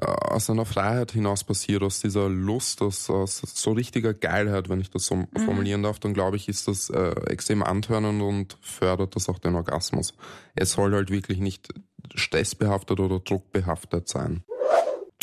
aus 0.00 0.50
einer 0.50 0.64
Freiheit 0.64 1.12
hinaus 1.12 1.44
passiert, 1.44 1.82
aus 1.82 2.00
dieser 2.00 2.28
Lust, 2.28 2.82
aus, 2.82 3.08
aus 3.08 3.36
so 3.36 3.72
richtiger 3.72 4.12
Geilheit, 4.12 4.68
wenn 4.68 4.80
ich 4.80 4.90
das 4.90 5.06
so 5.06 5.16
mhm. 5.16 5.28
formulieren 5.44 5.82
darf, 5.82 6.00
dann 6.00 6.14
glaube 6.14 6.36
ich, 6.36 6.48
ist 6.48 6.66
das 6.66 6.90
äh, 6.90 7.14
extrem 7.26 7.62
antörnend 7.62 8.22
und 8.22 8.58
fördert 8.60 9.14
das 9.14 9.28
auch 9.28 9.38
den 9.38 9.54
Orgasmus. 9.54 10.14
Es 10.56 10.72
soll 10.72 10.92
halt 10.92 11.10
wirklich 11.10 11.38
nicht 11.38 11.68
stressbehaftet 12.14 12.98
oder 13.00 13.20
druckbehaftet 13.20 14.08
sein. 14.08 14.42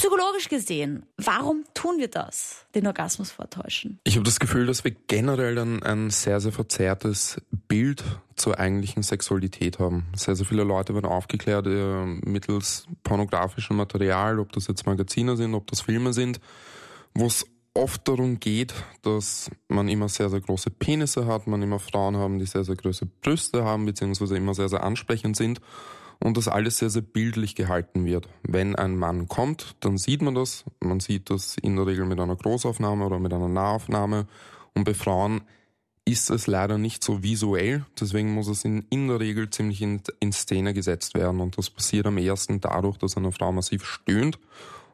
Psychologisch 0.02 0.50
gesehen, 0.50 1.06
warum 1.18 1.64
tun 1.76 2.00
wir 2.00 2.08
das, 2.08 2.66
den 2.74 2.88
Orgasmus 2.88 3.30
vortäuschen? 3.30 4.00
Ich 4.04 4.16
habe 4.16 4.26
das 4.26 4.40
Gefühl, 4.40 4.66
dass 4.66 4.84
wir 4.84 4.90
generell 5.06 5.60
ein, 5.60 5.84
ein 5.84 6.10
sehr, 6.10 6.40
sehr 6.40 6.52
verzerrtes 6.52 7.40
Bild 7.68 8.04
zur 8.36 8.58
eigentlichen 8.58 9.04
Sexualität 9.04 9.78
haben. 9.78 10.08
Sehr, 10.16 10.36
sehr 10.36 10.48
viele 10.48 10.64
Leute 10.64 10.96
werden 10.96 11.06
aufgeklärt 11.06 11.68
äh, 11.68 12.04
mittels 12.04 12.88
pornografischem 13.04 13.78
Material, 13.78 14.40
ob 14.40 14.52
das 14.54 14.66
jetzt 14.66 14.88
Magazine 14.88 15.38
sind, 15.38 15.54
ob 15.54 15.68
das 15.68 15.82
Filme 15.82 16.14
sind, 16.14 16.40
wo 17.14 17.28
es 17.28 17.46
oft 17.76 18.08
darum 18.08 18.40
geht, 18.40 18.74
dass 19.04 19.52
man 19.68 19.88
immer 19.88 20.10
sehr, 20.10 20.32
sehr 20.32 20.42
große 20.42 20.72
Penisse 20.72 21.28
hat, 21.28 21.46
man 21.46 21.62
immer 21.62 21.78
Frauen 21.78 22.18
haben, 22.18 22.40
die 22.40 22.48
sehr, 22.48 22.64
sehr 22.64 22.76
große 22.76 23.06
Brüste 23.06 23.66
haben, 23.66 23.86
beziehungsweise 23.86 24.36
immer 24.36 24.56
sehr, 24.56 24.68
sehr 24.68 24.82
ansprechend 24.82 25.38
sind 25.38 25.62
und 26.24 26.38
das 26.38 26.48
alles 26.48 26.78
sehr, 26.78 26.90
sehr 26.90 27.02
bildlich 27.02 27.56
gehalten 27.56 28.06
wird. 28.06 28.30
Wenn 28.44 28.76
ein 28.76 28.96
Mann 28.96 29.28
kommt, 29.28 29.76
dann 29.80 29.98
sieht 29.98 30.22
man 30.22 30.36
das. 30.36 30.64
Man 30.80 31.00
sieht 31.00 31.30
das 31.30 31.58
in 31.58 31.76
der 31.76 31.88
Regel 31.88 32.06
mit 32.06 32.20
einer 32.20 32.36
Großaufnahme 32.36 33.06
oder 33.06 33.20
mit 33.20 33.34
einer 33.34 33.48
Nahaufnahme. 33.48 34.28
Und 34.76 34.84
bei 34.84 34.94
Frauen 34.94 35.42
ist 36.06 36.30
es 36.30 36.46
leider 36.46 36.78
nicht 36.78 37.04
so 37.04 37.24
visuell. 37.24 37.86
Deswegen 38.00 38.34
muss 38.34 38.48
es 38.48 38.64
in, 38.66 38.86
in 38.90 39.08
der 39.08 39.20
Regel 39.20 39.50
ziemlich 39.50 39.82
in, 39.82 40.02
in 40.20 40.32
Szene 40.32 40.74
gesetzt 40.74 41.16
werden. 41.16 41.42
Und 41.42 41.58
das 41.58 41.72
passiert 41.72 42.06
am 42.06 42.18
ersten 42.18 42.62
dadurch, 42.62 42.98
dass 42.98 43.18
eine 43.18 43.32
Frau 43.32 43.52
massiv 43.52 43.84
stöhnt 43.84 44.38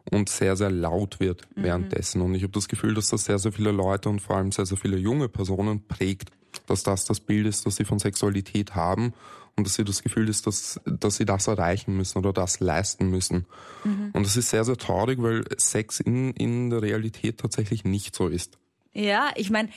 und 0.10 0.30
sehr, 0.30 0.56
sehr 0.56 0.72
laut 0.72 1.20
wird 1.20 1.46
mhm. 1.56 1.64
währenddessen. 1.64 2.22
Und 2.22 2.36
ich 2.36 2.44
habe 2.44 2.54
das 2.54 2.70
Gefühl, 2.70 2.94
dass 2.94 3.10
das 3.10 3.26
sehr, 3.26 3.38
sehr 3.38 3.52
viele 3.52 3.72
Leute 3.72 4.08
und 4.08 4.22
vor 4.22 4.38
allem 4.38 4.54
sehr, 4.54 4.66
sehr 4.66 4.78
viele 4.78 4.98
junge 4.98 5.28
Personen 5.28 5.86
prägt, 5.88 6.32
dass 6.68 6.84
das 6.84 7.04
das 7.04 7.20
Bild 7.20 7.48
ist, 7.48 7.66
das 7.66 7.76
sie 7.76 7.86
von 7.86 8.00
Sexualität 8.00 8.76
haben 8.76 9.14
und 9.58 9.66
dass 9.66 9.74
sie 9.74 9.84
das 9.84 10.04
Gefühl 10.04 10.30
ist, 10.30 10.46
dass, 10.46 10.80
dass 10.86 11.18
sie 11.18 11.26
das 11.26 11.48
erreichen 11.48 11.98
müssen 11.98 12.20
oder 12.20 12.32
das 12.32 12.60
leisten 12.60 13.10
müssen. 13.10 13.48
Mhm. 13.84 14.12
Und 14.14 14.26
das 14.26 14.38
ist 14.38 14.52
sehr, 14.52 14.64
sehr 14.64 14.78
traurig, 14.78 15.22
weil 15.22 15.44
Sex 15.58 16.00
in, 16.00 16.32
in 16.34 16.70
der 16.70 16.82
Realität 16.84 17.40
tatsächlich 17.40 17.84
nicht 17.84 18.16
so 18.16 18.28
ist. 18.28 18.60
Ja, 18.94 19.32
ich 19.36 19.50
meine, 19.50 19.70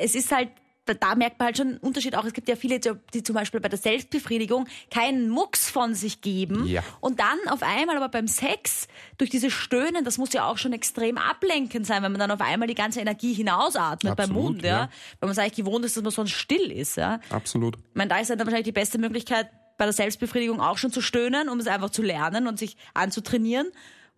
es 0.00 0.14
ist 0.14 0.32
halt 0.32 0.50
da 0.94 1.14
merkt 1.14 1.38
man 1.38 1.46
halt 1.46 1.56
schon 1.56 1.68
einen 1.68 1.76
Unterschied 1.78 2.14
auch. 2.14 2.24
Es 2.24 2.32
gibt 2.32 2.48
ja 2.48 2.56
viele, 2.56 2.78
die 2.80 3.22
zum 3.22 3.34
Beispiel 3.34 3.60
bei 3.60 3.68
der 3.68 3.78
Selbstbefriedigung 3.78 4.66
keinen 4.90 5.28
Mucks 5.30 5.70
von 5.70 5.94
sich 5.94 6.20
geben 6.20 6.66
Ja. 6.66 6.82
und 7.00 7.20
dann 7.20 7.38
auf 7.48 7.62
einmal 7.62 7.96
aber 7.96 8.08
beim 8.08 8.28
Sex 8.28 8.88
durch 9.18 9.30
diese 9.30 9.50
Stöhnen, 9.50 10.04
das 10.04 10.18
muss 10.18 10.32
ja 10.32 10.46
auch 10.46 10.58
schon 10.58 10.72
extrem 10.72 11.18
ablenkend 11.18 11.86
sein, 11.86 12.02
wenn 12.02 12.12
man 12.12 12.18
dann 12.20 12.30
auf 12.30 12.40
einmal 12.40 12.68
die 12.68 12.74
ganze 12.74 13.00
Energie 13.00 13.34
hinausatmet 13.34 14.16
beim 14.16 14.30
Absolut, 14.30 14.42
Mund, 14.42 14.62
ja? 14.62 14.68
ja. 14.68 14.90
Weil 15.20 15.28
man 15.28 15.30
es 15.30 15.38
eigentlich 15.38 15.54
gewohnt 15.64 15.84
ist, 15.84 15.96
dass 15.96 16.02
man 16.04 16.12
sonst 16.12 16.32
still 16.32 16.70
ist, 16.70 16.96
ja. 16.96 17.20
Absolut. 17.30 17.76
Ich 17.76 17.94
meine, 17.94 18.08
da 18.08 18.18
ist 18.18 18.30
dann 18.30 18.38
wahrscheinlich 18.38 18.64
die 18.64 18.72
beste 18.72 18.98
Möglichkeit, 18.98 19.48
bei 19.76 19.84
der 19.84 19.92
Selbstbefriedigung 19.92 20.60
auch 20.60 20.76
schon 20.76 20.90
zu 20.90 21.00
stöhnen, 21.00 21.48
um 21.48 21.60
es 21.60 21.68
einfach 21.68 21.90
zu 21.90 22.02
lernen 22.02 22.48
und 22.48 22.58
sich 22.58 22.76
anzutrainieren. 22.94 23.68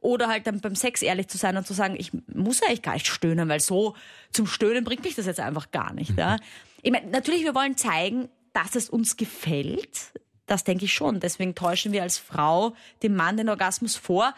Oder 0.01 0.29
halt 0.29 0.47
dann 0.47 0.61
beim 0.61 0.75
Sex 0.75 1.03
ehrlich 1.03 1.29
zu 1.29 1.37
sein 1.37 1.57
und 1.57 1.67
zu 1.67 1.75
sagen, 1.75 1.95
ich 1.99 2.11
muss 2.35 2.63
eigentlich 2.63 2.83
gar 2.83 2.95
nicht 2.95 3.07
stöhnen, 3.07 3.49
weil 3.49 3.61
so 3.61 3.95
zum 4.33 4.47
Stöhnen 4.47 4.85
bringt 4.85 5.05
mich 5.05 5.15
das 5.15 5.27
jetzt 5.27 5.41
einfach 5.41 5.71
gar 5.71 5.93
nicht. 5.93 6.17
Ja. 6.17 6.37
Ich 6.83 6.91
meine, 6.91 7.09
natürlich, 7.11 7.45
wir 7.45 7.55
wollen 7.55 7.77
zeigen, 7.77 8.31
dass 8.55 8.75
es 8.75 8.89
uns 8.89 9.19
gefällt. 9.19 10.15
Das 10.47 10.65
denke 10.65 10.87
ich 10.87 10.95
schon. 10.95 11.21
Deswegen 11.21 11.55
täuschen 11.55 11.93
wir 11.93 12.03
als 12.03 12.17
Frau 12.17 12.75
dem 13.03 13.15
Mann 13.17 13.37
den 13.37 13.51
Orgasmus 13.51 13.97
vor, 13.97 14.35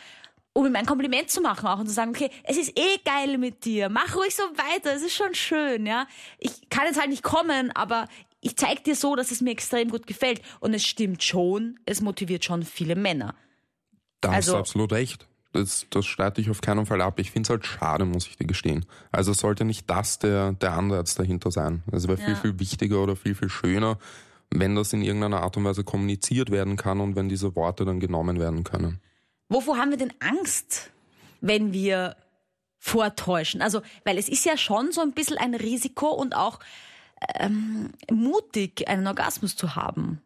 um 0.53 0.67
ihm 0.67 0.75
ein 0.75 0.85
Kompliment 0.85 1.31
zu 1.31 1.41
machen 1.41 1.69
auch 1.69 1.79
und 1.79 1.87
zu 1.87 1.93
sagen, 1.95 2.11
okay, 2.11 2.31
es 2.43 2.57
ist 2.59 2.77
eh 2.77 2.99
geil 3.05 3.39
mit 3.39 3.65
dir, 3.65 3.89
mach 3.89 4.17
ruhig 4.17 4.35
so 4.35 4.43
weiter, 4.43 4.93
es 4.93 5.03
ist 5.03 5.15
schon 5.15 5.35
schön, 5.37 5.87
ja. 5.87 6.09
Ich 6.41 6.69
kann 6.69 6.85
jetzt 6.87 6.99
halt 6.99 7.11
nicht 7.11 7.23
kommen, 7.23 7.71
aber 7.77 8.09
ich 8.41 8.57
zeig 8.57 8.83
dir 8.83 8.97
so, 8.97 9.15
dass 9.15 9.31
es 9.31 9.41
mir 9.41 9.53
extrem 9.53 9.89
gut 9.89 10.09
gefällt. 10.09 10.43
Und 10.59 10.75
es 10.75 10.85
stimmt 10.85 11.23
schon, 11.23 11.79
es 11.87 12.01
motiviert 12.01 12.45
schon 12.45 12.65
viele 12.65 12.97
Männer. 12.97 13.37
Da 14.21 14.31
hast 14.31 14.35
Also- 14.49 14.53
du 14.55 14.59
absolut 14.59 14.93
recht. 14.93 15.29
Das, 15.53 15.87
das 15.91 16.07
streite 16.07 16.41
ich 16.41 16.49
auf 16.51 16.63
keinen 16.63 16.87
Fall 16.87 17.03
ab. 17.03 17.19
Ich 17.19 17.31
finde 17.31 17.47
es 17.47 17.51
halt 17.51 17.67
schade, 17.67 18.05
muss 18.07 18.27
ich 18.27 18.37
dir 18.39 18.47
gestehen. 18.47 18.87
Also 19.11 19.33
sollte 19.35 19.65
nicht 19.65 19.89
das 19.91 20.19
der, 20.19 20.53
der 20.53 20.73
Ansatz 20.73 21.15
dahinter 21.15 21.51
sein. 21.51 21.83
Es 21.93 22.09
wäre 22.09 22.17
viel, 22.17 22.31
Ja. 22.31 22.37
viel 22.37 22.59
wichtiger 22.59 23.03
oder 23.03 23.17
viel, 23.17 23.35
viel 23.35 23.51
schöner, 23.51 23.99
wenn 24.51 24.75
das 24.75 24.93
in 24.95 25.03
irgendeiner 25.03 25.43
Art 25.43 25.57
und 25.59 25.65
Weise 25.65 25.85
kommuniziert 25.85 26.51
werden 26.51 26.77
kann 26.77 27.01
und 27.01 27.17
wenn 27.17 27.29
diese 27.29 27.55
Worte 27.55 27.85
dann 27.85 28.01
genommen 28.01 28.41
werden 28.41 28.65
können. 28.65 29.01
Wovor 29.51 29.77
haben 29.77 29.91
wir 29.91 29.99
denn 29.99 30.13
Angst, 30.21 30.91
wenn 31.43 31.75
wir 31.75 32.17
vortäuschen? 32.79 33.61
Also, 33.61 33.83
weil 34.05 34.17
es 34.17 34.29
ist 34.31 34.45
ja 34.47 34.57
schon 34.57 34.91
so 34.93 35.03
ein 35.03 35.13
bisschen 35.13 35.37
ein 35.37 35.55
Risiko 35.55 36.09
und 36.09 36.35
auch 36.35 36.61
ähm, 37.39 37.91
mutig, 38.11 38.89
einen 38.89 39.07
Orgasmus 39.07 39.55
zu 39.55 39.77
haben. 39.77 40.23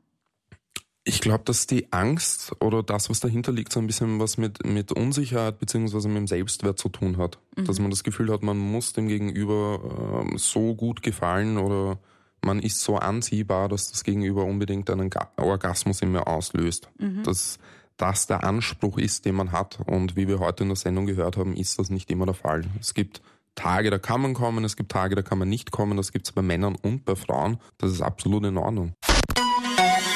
Ich 1.08 1.20
glaube, 1.20 1.44
dass 1.44 1.68
die 1.68 1.92
Angst 1.92 2.56
oder 2.60 2.82
das, 2.82 3.08
was 3.08 3.20
dahinter 3.20 3.52
liegt, 3.52 3.72
so 3.72 3.78
ein 3.78 3.86
bisschen 3.86 4.18
was 4.18 4.38
mit, 4.38 4.66
mit 4.66 4.90
Unsicherheit 4.90 5.60
beziehungsweise 5.60 6.08
mit 6.08 6.16
dem 6.16 6.26
Selbstwert 6.26 6.80
zu 6.80 6.88
tun 6.88 7.16
hat. 7.16 7.38
Dass 7.64 7.78
man 7.78 7.90
das 7.90 8.02
Gefühl 8.02 8.32
hat, 8.32 8.42
man 8.42 8.58
muss 8.58 8.92
dem 8.92 9.06
Gegenüber 9.06 10.24
ähm, 10.26 10.36
so 10.36 10.74
gut 10.74 11.02
gefallen 11.02 11.58
oder 11.58 12.00
man 12.44 12.58
ist 12.58 12.80
so 12.80 12.96
anziehbar, 12.96 13.68
dass 13.68 13.90
das 13.92 14.02
Gegenüber 14.02 14.44
unbedingt 14.44 14.90
einen 14.90 15.08
Ga 15.08 15.30
Orgasmus 15.36 16.02
in 16.02 16.10
mir 16.10 16.26
auslöst. 16.26 16.88
Dass 17.22 17.60
das 17.96 18.26
der 18.26 18.42
Anspruch 18.42 18.98
ist, 18.98 19.24
den 19.26 19.36
man 19.36 19.52
hat. 19.52 19.78
Und 19.86 20.16
wie 20.16 20.26
wir 20.26 20.40
heute 20.40 20.64
in 20.64 20.70
der 20.70 20.76
Sendung 20.76 21.06
gehört 21.06 21.36
haben, 21.36 21.54
ist 21.54 21.78
das 21.78 21.88
nicht 21.88 22.10
immer 22.10 22.26
der 22.26 22.34
Fall. 22.34 22.64
Es 22.80 22.94
gibt 22.94 23.22
Tage, 23.54 23.90
da 23.90 23.98
kann 23.98 24.20
man 24.20 24.34
kommen, 24.34 24.64
es 24.64 24.76
gibt 24.76 24.92
Tage, 24.92 25.14
da 25.14 25.22
kann 25.22 25.38
man 25.38 25.48
nicht 25.48 25.70
kommen. 25.70 25.96
Das 25.96 26.12
gibt 26.12 26.26
es 26.26 26.32
bei 26.32 26.42
Männern 26.42 26.74
und 26.74 27.04
bei 27.04 27.14
Frauen. 27.14 27.58
Das 27.78 27.92
ist 27.92 28.02
absolut 28.02 28.44
in 28.44 28.58
Ordnung. 28.58 28.92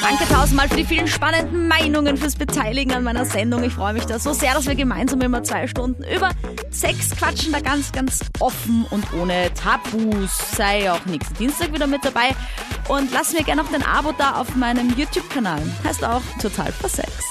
Danke 0.01 0.27
tausendmal 0.27 0.67
für 0.67 0.77
die 0.77 0.85
vielen 0.85 1.07
spannenden 1.07 1.67
Meinungen, 1.67 2.17
fürs 2.17 2.35
Beteiligen 2.35 2.93
an 2.93 3.03
meiner 3.03 3.25
Sendung. 3.25 3.63
Ich 3.63 3.73
freue 3.73 3.93
mich 3.93 4.05
da 4.05 4.17
so 4.17 4.33
sehr, 4.33 4.53
dass 4.53 4.65
wir 4.65 4.75
gemeinsam 4.75 5.21
immer 5.21 5.43
zwei 5.43 5.67
Stunden 5.67 6.03
über 6.03 6.31
Sex 6.71 7.11
quatschen, 7.11 7.51
da 7.51 7.59
ganz, 7.59 7.91
ganz 7.91 8.19
offen 8.39 8.85
und 8.89 9.13
ohne 9.13 9.53
Tabus. 9.53 10.55
Sei 10.55 10.91
auch 10.91 11.05
nächsten 11.05 11.35
Dienstag 11.35 11.71
wieder 11.73 11.85
mit 11.85 12.03
dabei. 12.03 12.31
Und 12.87 13.11
lass 13.11 13.33
mir 13.33 13.43
gerne 13.43 13.61
noch 13.61 13.71
ein 13.71 13.83
Abo 13.83 14.11
da 14.17 14.35
auf 14.35 14.55
meinem 14.55 14.89
YouTube-Kanal. 14.97 15.61
Heißt 15.83 16.03
auch 16.03 16.21
total 16.41 16.71
versext. 16.71 17.27